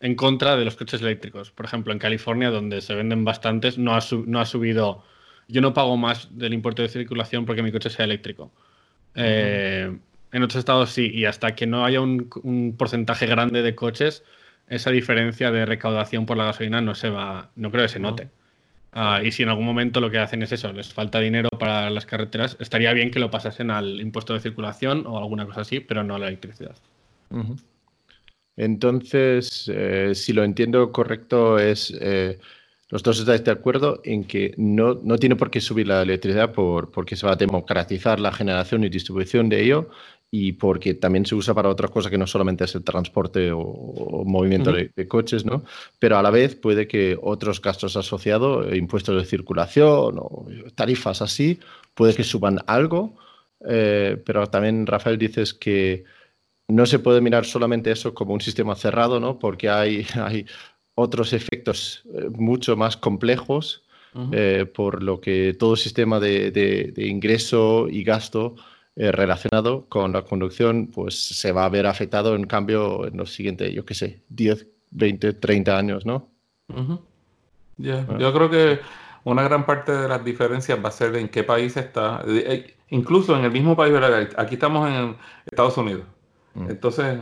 [0.00, 1.50] en contra de los coches eléctricos.
[1.50, 4.00] Por ejemplo, en California, donde se venden bastantes, no ha
[4.46, 5.02] subido.
[5.50, 8.52] Yo no pago más del impuesto de circulación porque mi coche sea eléctrico.
[9.14, 9.96] Eh,
[10.32, 14.22] en otros estados sí, y hasta que no haya un, un porcentaje grande de coches,
[14.68, 18.28] esa diferencia de recaudación por la gasolina no se va, no creo que se note.
[18.92, 21.90] Ah, y si en algún momento lo que hacen es eso, les falta dinero para
[21.90, 25.80] las carreteras, estaría bien que lo pasasen al impuesto de circulación o alguna cosa así,
[25.80, 26.76] pero no a la electricidad.
[28.56, 32.38] Entonces, eh, si lo entiendo correcto, es eh,
[32.90, 36.52] los dos estáis de acuerdo en que no, no tiene por qué subir la electricidad
[36.52, 39.88] por, porque se va a democratizar la generación y distribución de ello
[40.30, 43.60] y porque también se usa para otras cosas que no solamente es el transporte o,
[43.60, 45.64] o movimiento de coches, ¿no?
[45.98, 51.22] Pero a la vez puede que otros gastos asociados, eh, impuestos de circulación o tarifas
[51.22, 51.58] así,
[51.94, 53.16] puede que suban algo.
[53.68, 56.04] eh, pero también, Rafael, dices que
[56.68, 59.38] no se puede mirar solamente eso como un sistema cerrado, ¿no?
[59.38, 60.46] Porque hay, hay
[61.00, 63.82] otros efectos eh, mucho más complejos,
[64.32, 68.56] eh, por lo que todo sistema de, de- de ingreso y gasto
[68.96, 73.32] eh, relacionado con la conducción, pues se va a ver afectado en cambio en los
[73.32, 76.28] siguientes, yo qué sé, 10, 20, 30 años, ¿no?
[76.68, 76.98] Ah.
[78.18, 78.80] Yo creo que
[79.24, 82.24] una gran parte de las diferencias va a ser en qué país está.
[82.90, 83.94] Incluso en el mismo país.
[84.36, 86.02] Aquí estamos en Estados Unidos.
[86.54, 86.70] Mm.
[86.70, 87.18] Entonces,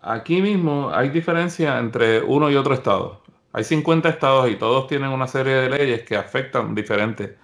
[0.00, 3.22] aquí mismo hay diferencia entre uno y otro estado.
[3.52, 7.36] Hay 50 estados y todos tienen una serie de leyes que afectan diferente.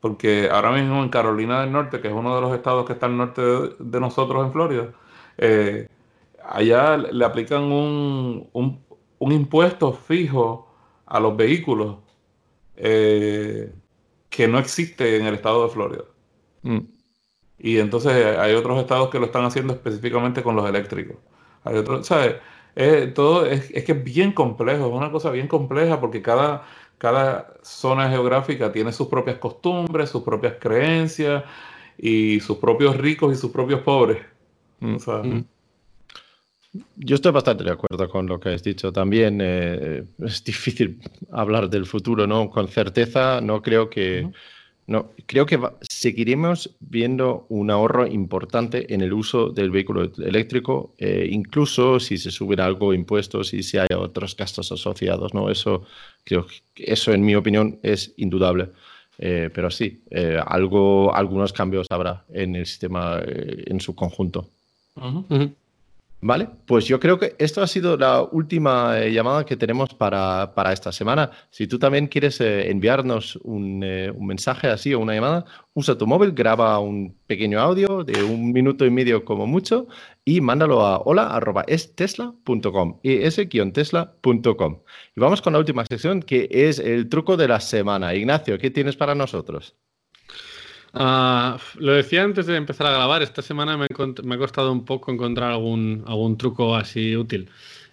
[0.00, 3.06] Porque ahora mismo en Carolina del Norte, que es uno de los estados que está
[3.06, 4.92] al norte de, de nosotros en Florida,
[5.38, 5.88] eh,
[6.44, 8.84] allá le aplican un, un-
[9.18, 10.68] un impuesto fijo
[11.06, 11.98] a los vehículos
[12.76, 13.72] eh,
[14.30, 16.04] que no existe en el estado de Florida.
[16.62, 16.78] Mm.
[17.58, 21.16] Y entonces hay otros estados que lo están haciendo específicamente con los eléctricos.
[21.68, 22.36] Hay ¿sabes?
[22.76, 26.64] Eh, todo es, es que es bien complejo, es una cosa bien compleja porque cada,
[26.96, 31.44] cada zona geográfica tiene sus propias costumbres, sus propias creencias
[31.98, 34.18] y sus propios ricos y sus propios pobres.
[34.80, 34.94] Mm.
[34.94, 35.22] O sea,
[36.72, 36.82] Mm.
[36.96, 38.92] Yo estoy bastante de acuerdo con lo que has dicho.
[38.92, 41.00] También eh, es difícil
[41.32, 42.50] hablar del futuro, ¿no?
[42.50, 44.30] Con certeza, no creo que.
[44.88, 51.28] No, creo que seguiremos viendo un ahorro importante en el uso del vehículo eléctrico, eh,
[51.30, 55.50] incluso si se suben algo impuestos y si hay otros gastos asociados, ¿no?
[55.50, 55.84] Eso
[56.24, 58.70] creo eso, en mi opinión, es indudable.
[59.18, 64.48] Eh, pero sí, eh, algo, algunos cambios habrá en el sistema eh, en su conjunto.
[64.96, 65.26] ujú.
[65.28, 65.52] Ujú.
[66.20, 70.52] Vale, pues yo creo que esto ha sido la última eh, llamada que tenemos para,
[70.52, 71.30] para esta semana.
[71.50, 75.44] Si tú también quieres eh, enviarnos un, eh, un mensaje así o una llamada,
[75.74, 79.86] usa tu móvil, graba un pequeño audio de un minuto y medio como mucho
[80.24, 84.82] y mándalo a hola.estesla.com, es-tesla.com.
[85.14, 88.12] Y vamos con la última sección que es el truco de la semana.
[88.16, 89.76] Ignacio, ¿qué tienes para nosotros?
[90.94, 95.12] Ah, lo decía antes de empezar a grabar, esta semana me, ha costado un poco
[95.12, 97.50] encontrar algún, algún truco así útil.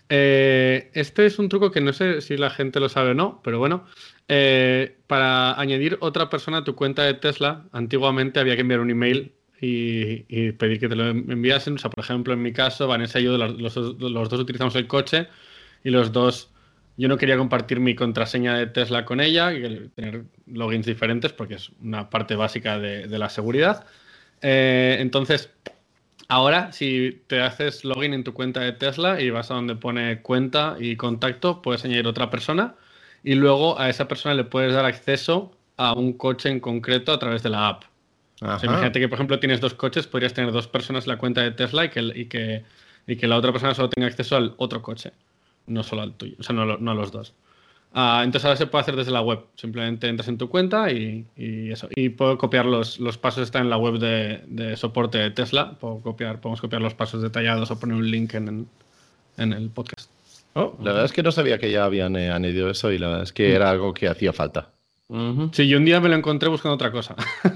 [0.10, 3.42] Eh, este es un truco que no sé si la gente lo sabe o no,
[3.44, 3.86] pero bueno,
[4.28, 8.92] eh, para añadir otra persona a tu cuenta de Tesla, antiguamente había que enviar un
[8.92, 11.76] email y, pedir que te lo enviasen.
[11.76, 14.88] O sea, por ejemplo, en mi caso, Vanessa y yo, los, los- dos utilizamos el
[14.88, 15.28] coche
[15.84, 16.52] y los dos,
[16.98, 19.50] yo no quería compartir mi contraseña de Tesla con ella,
[19.96, 23.86] tener logins diferentes porque es una parte básica de, de la seguridad.
[24.42, 25.50] Eh, entonces,
[26.28, 30.22] ahora si te haces login en tu cuenta de Tesla y vas a donde pone
[30.22, 32.76] cuenta y contacto, puedes añadir otra persona
[33.24, 37.20] y luego a esa persona le puedes dar acceso a un coche en concreto a
[37.20, 37.84] través de la app.
[38.42, 41.18] O sea, imagínate que, por ejemplo, tienes dos coches, podrías tener dos personas en la
[41.18, 42.64] cuenta de Tesla y que, y que,
[43.08, 45.14] y que la otra persona solo tenga acceso al otro coche,
[45.68, 47.34] no solo al tuyo, o sea, no, no a los dos.
[47.98, 49.40] Ah, entonces ahora se puede hacer desde la web.
[49.56, 51.88] Simplemente entras en tu cuenta y, y eso.
[51.96, 55.78] Y puedo copiar los, los pasos, está en la web de, de soporte de Tesla.
[55.80, 58.68] Puedo copiar, podemos copiar los pasos detallados o poner un link en,
[59.38, 60.10] en- el podcast.
[60.56, 63.08] Oh, la verdad es que no sabía que ya habían eh, añadido eso y la
[63.08, 64.72] verdad es que era algo que hacía falta.
[65.52, 67.16] Sí, yo un día me lo encontré buscando otra cosa.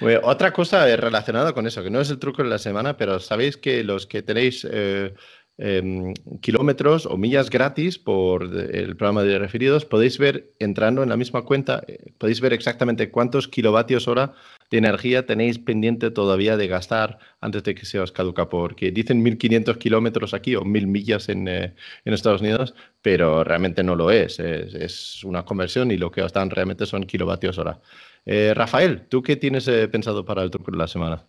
[0.00, 3.20] Bueno, otra cosa relacionada con eso, que no es el truco de la semana, pero
[3.20, 5.14] sabéis que los que tenéis eh,
[5.58, 11.16] em, kilómetros o millas gratis por el programa de referidos, podéis ver, entrando en la
[11.16, 14.34] misma cuenta, eh, podéis ver exactamente cuántos kilovatios hora
[14.70, 19.22] de energía tenéis pendiente todavía de gastar antes de que se os caduca, porque dicen
[19.22, 24.10] 1500 kilómetros aquí o 1000 millas en, eh, en Estados Unidos, pero realmente no lo
[24.10, 24.38] es.
[24.40, 27.80] Es, una conversión y lo que os realmente son kilovatios hora.
[28.26, 31.26] Eh, Rafael, ¿tú qué tienes pensado para el truco de la semana?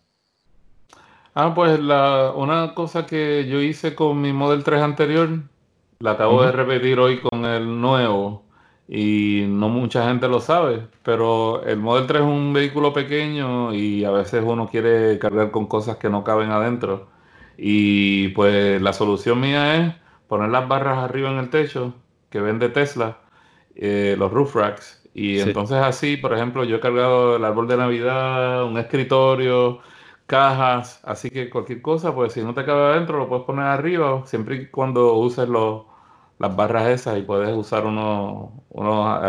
[1.34, 5.28] Ah, pues la, una cosa que yo hice con mi Model 3 anterior,
[6.00, 6.56] la acabo de Ujú.
[6.56, 8.44] repetir hoy con el nuevo
[8.88, 14.04] y no mucha gente lo sabe, pero el Model 3 es un vehículo pequeño y
[14.04, 17.08] a veces uno quiere cargar con cosas que no caben adentro.
[17.56, 19.94] Y pues la solución mía es
[20.28, 21.94] poner las barras arriba en el techo
[22.30, 23.18] que vende Tesla,
[23.74, 25.08] eh, los roof racks.
[25.14, 25.40] Y Sí.
[25.40, 29.80] entonces así, por ejemplo, yo he cargado el árbol de Navidad, un escritorio,
[30.30, 34.24] cajas, así que cualquier cosa, pues si no te cabe adentro, lo puedes poner arriba,
[34.26, 35.86] siempre y cuando uses los,
[36.38, 39.22] las barras esas y puedes usar unos, unos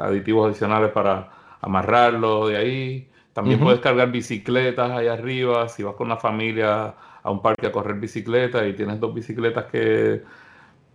[0.00, 1.30] aditivos adicionales para
[1.60, 3.10] amarrarlo de ahí.
[3.34, 7.72] También puedes cargar bicicletas ahí arriba, si vas con la familia a un parque a
[7.72, 10.22] correr bicicleta y tienes dos bicicletas que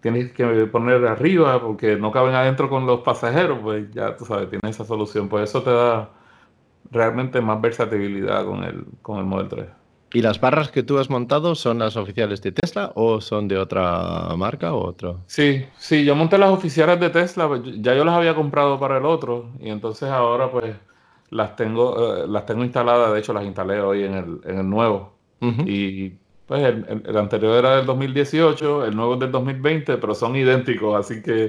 [0.01, 4.49] tienes que poner arriba porque no caben adentro con los pasajeros, pues ya tú sabes,
[4.49, 5.29] tienes esa solución.
[5.29, 6.09] Pues eso te da
[6.89, 9.65] realmente más versatilidad con el, con el Model 3.
[10.13, 13.57] ¿Y las barras que tú has montado son las oficiales de Tesla o son de
[13.57, 15.21] otra marca o otro?
[15.27, 18.97] Sí, sí, yo monté las oficiales de Tesla, pues, ya yo las había comprado para
[18.97, 20.75] el otro y entonces ahora pues
[21.29, 24.69] las tengo, eh, las tengo instaladas, de hecho las instalé hoy en el, en el
[24.69, 25.13] nuevo.
[25.39, 25.63] Ujú.
[25.65, 30.13] Y pues el, el- el anterior era del 2018, el nuevo es del 2020, pero
[30.13, 31.45] son idénticos, así que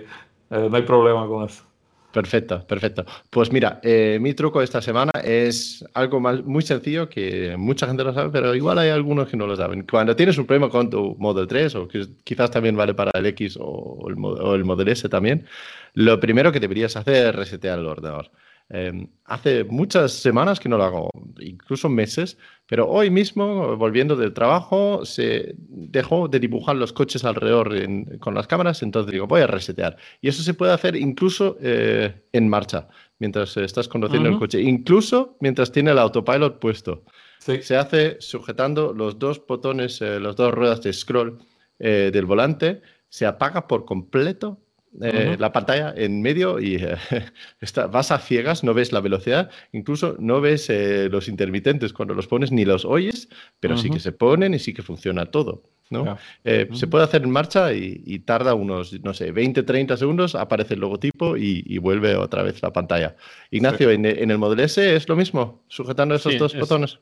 [0.50, 1.64] eh, no hay problema con eso.
[2.12, 3.06] Perfecto, perfecto.
[3.30, 8.12] Pues mira, eh, mi truco esta semana es algo muy sencillo que mucha gente lo
[8.12, 9.86] sabe, pero igual hay algunos que no lo saben.
[9.90, 13.56] Cuando tienes un problema con tu Model 3, o quizás también vale para el X
[13.58, 15.46] o el, o el Model S también,
[15.94, 18.30] lo primero que deberías hacer es resetear el ordenador.
[18.70, 21.10] Eh, hace muchas semanas que no lo hago,
[21.40, 27.76] incluso meses, pero hoy mismo, volviendo del trabajo, se dejó de dibujar los coches alrededor
[27.76, 29.96] en- con las cámaras, entonces digo, voy a resetear.
[30.22, 32.88] Y eso se puede hacer incluso eh, en marcha,
[33.18, 37.04] mientras estás conduciendo el coche, incluso mientras tiene el autopilot puesto.
[37.38, 41.38] Sí, Se hace sujetando los dos botones, eh, las dos ruedas de scroll
[41.78, 44.60] eh, del volante, se apaga por completo
[45.00, 46.96] eh, la pantalla en medio y eh,
[47.60, 52.14] está- vas a ciegas, no ves la velocidad, incluso no ves eh, los intermitentes cuando
[52.14, 53.28] los pones ni los oyes,
[53.60, 55.62] pero sí que se ponen y sí que funciona todo.
[55.90, 56.16] ¿no?
[56.44, 60.72] Se puede hacer en marcha y, y tarda unos, no sé, 20, 30 segundos, aparece
[60.72, 63.14] el logotipo y, y vuelve otra vez la pantalla.
[63.50, 66.98] Ignacio, en, en el Model S es lo mismo, sujetando esos Sí, dos es- botones.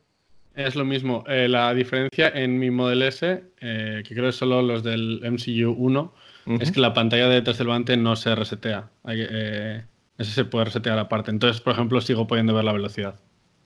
[0.57, 1.22] Es lo mismo.
[1.28, 6.12] La diferencia en mi Model S, que creo que solo los del MCU 1,
[6.59, 8.90] es que la pantalla de detrás del volante no se resetea.
[9.05, 9.84] Hay eh,
[10.18, 11.30] ese se puede resetear aparte.
[11.30, 13.14] Entonces, por ejemplo, sigo pudiendo ver la velocidad.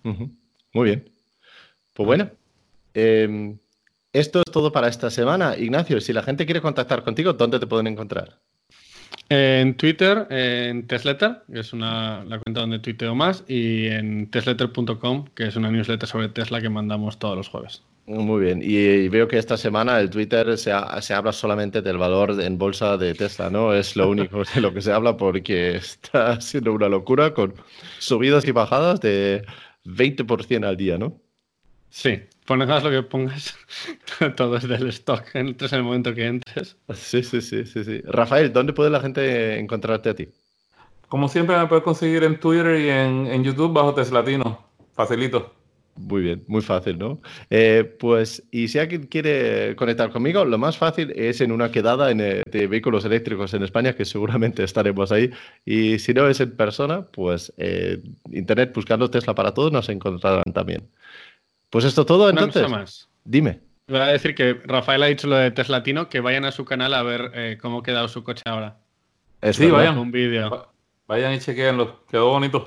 [0.03, 1.11] Muy bien.
[1.93, 2.30] Pues bueno,
[2.95, 3.57] eh,
[4.12, 5.57] esto es todo para esta semana.
[5.57, 8.39] Ignacio, si la gente quiere contactar contigo, ¿dónde te pueden encontrar?
[9.28, 15.24] En Twitter, en Tesletter, que es una, la cuenta donde tuiteo más, y en tesletter.com,
[15.35, 17.82] que es una newsletter sobre Tesla que mandamos todos los jueves.
[18.07, 18.61] Muy bien.
[18.62, 22.59] Y, veo que esta semana el Twitter se, ha- se habla solamente del valor en
[22.59, 23.72] bolsa de Tesla, ¿no?
[23.72, 27.55] Es lo único de lo que se habla porque está siendo una locura con
[27.98, 29.44] subidas y bajadas de
[29.84, 31.18] 20% al día, ¿no?
[31.88, 33.57] Sí, pongas lo que pongas,
[34.36, 35.24] todo es del stock.
[35.34, 36.76] Entres en el momento que entres.
[36.92, 38.02] Sí, sí, sí, sí, sí.
[38.05, 40.28] Rafael, ¿dónde puede la gente encontrarte a ti?
[41.09, 44.66] Como siempre me puedes conseguir en Twitter y en, en YouTube bajo Teslatino.
[44.92, 45.55] Facilito.
[45.97, 47.20] Muy bien, muy fácil, ¿no?
[47.51, 52.11] Eh, pues, y si alguien quiere conectar conmigo, lo más fácil es en una quedada
[52.11, 55.30] en, eh, de vehículos eléctricos en España, que seguramente estaremos ahí.
[55.64, 60.42] Y si no es en persona, pues eh, internet buscando Tesla para todos nos encontrarán
[60.53, 60.88] también.
[61.70, 62.62] Pues esto todo, Una entonces.
[62.64, 63.09] cosa más.
[63.24, 63.61] Dime.
[63.86, 66.95] Voy a decir que Rafael ha dicho lo de Teslatino, que vayan a su canal
[66.95, 68.78] a ver eh, cómo ha quedado su coche ahora.
[69.53, 69.99] Sí, vayan.
[69.99, 70.51] Un vídeo.
[70.51, 70.72] Va-
[71.07, 72.05] Vayan y chequeenlo.
[72.11, 72.64] Quedó bonito.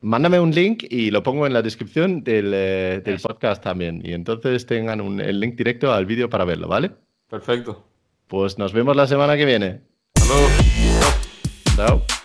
[0.00, 4.00] Mándame un link y lo pongo en la descripción del, eh, del podcast también.
[4.04, 6.92] Y entonces tengan un- el link directo al vídeo para verlo, ¿vale?
[7.28, 7.84] Perfecto.
[8.28, 9.80] Pues nos vemos la semana que viene.
[10.14, 10.48] Hasta luego.
[11.76, 12.17] Chao.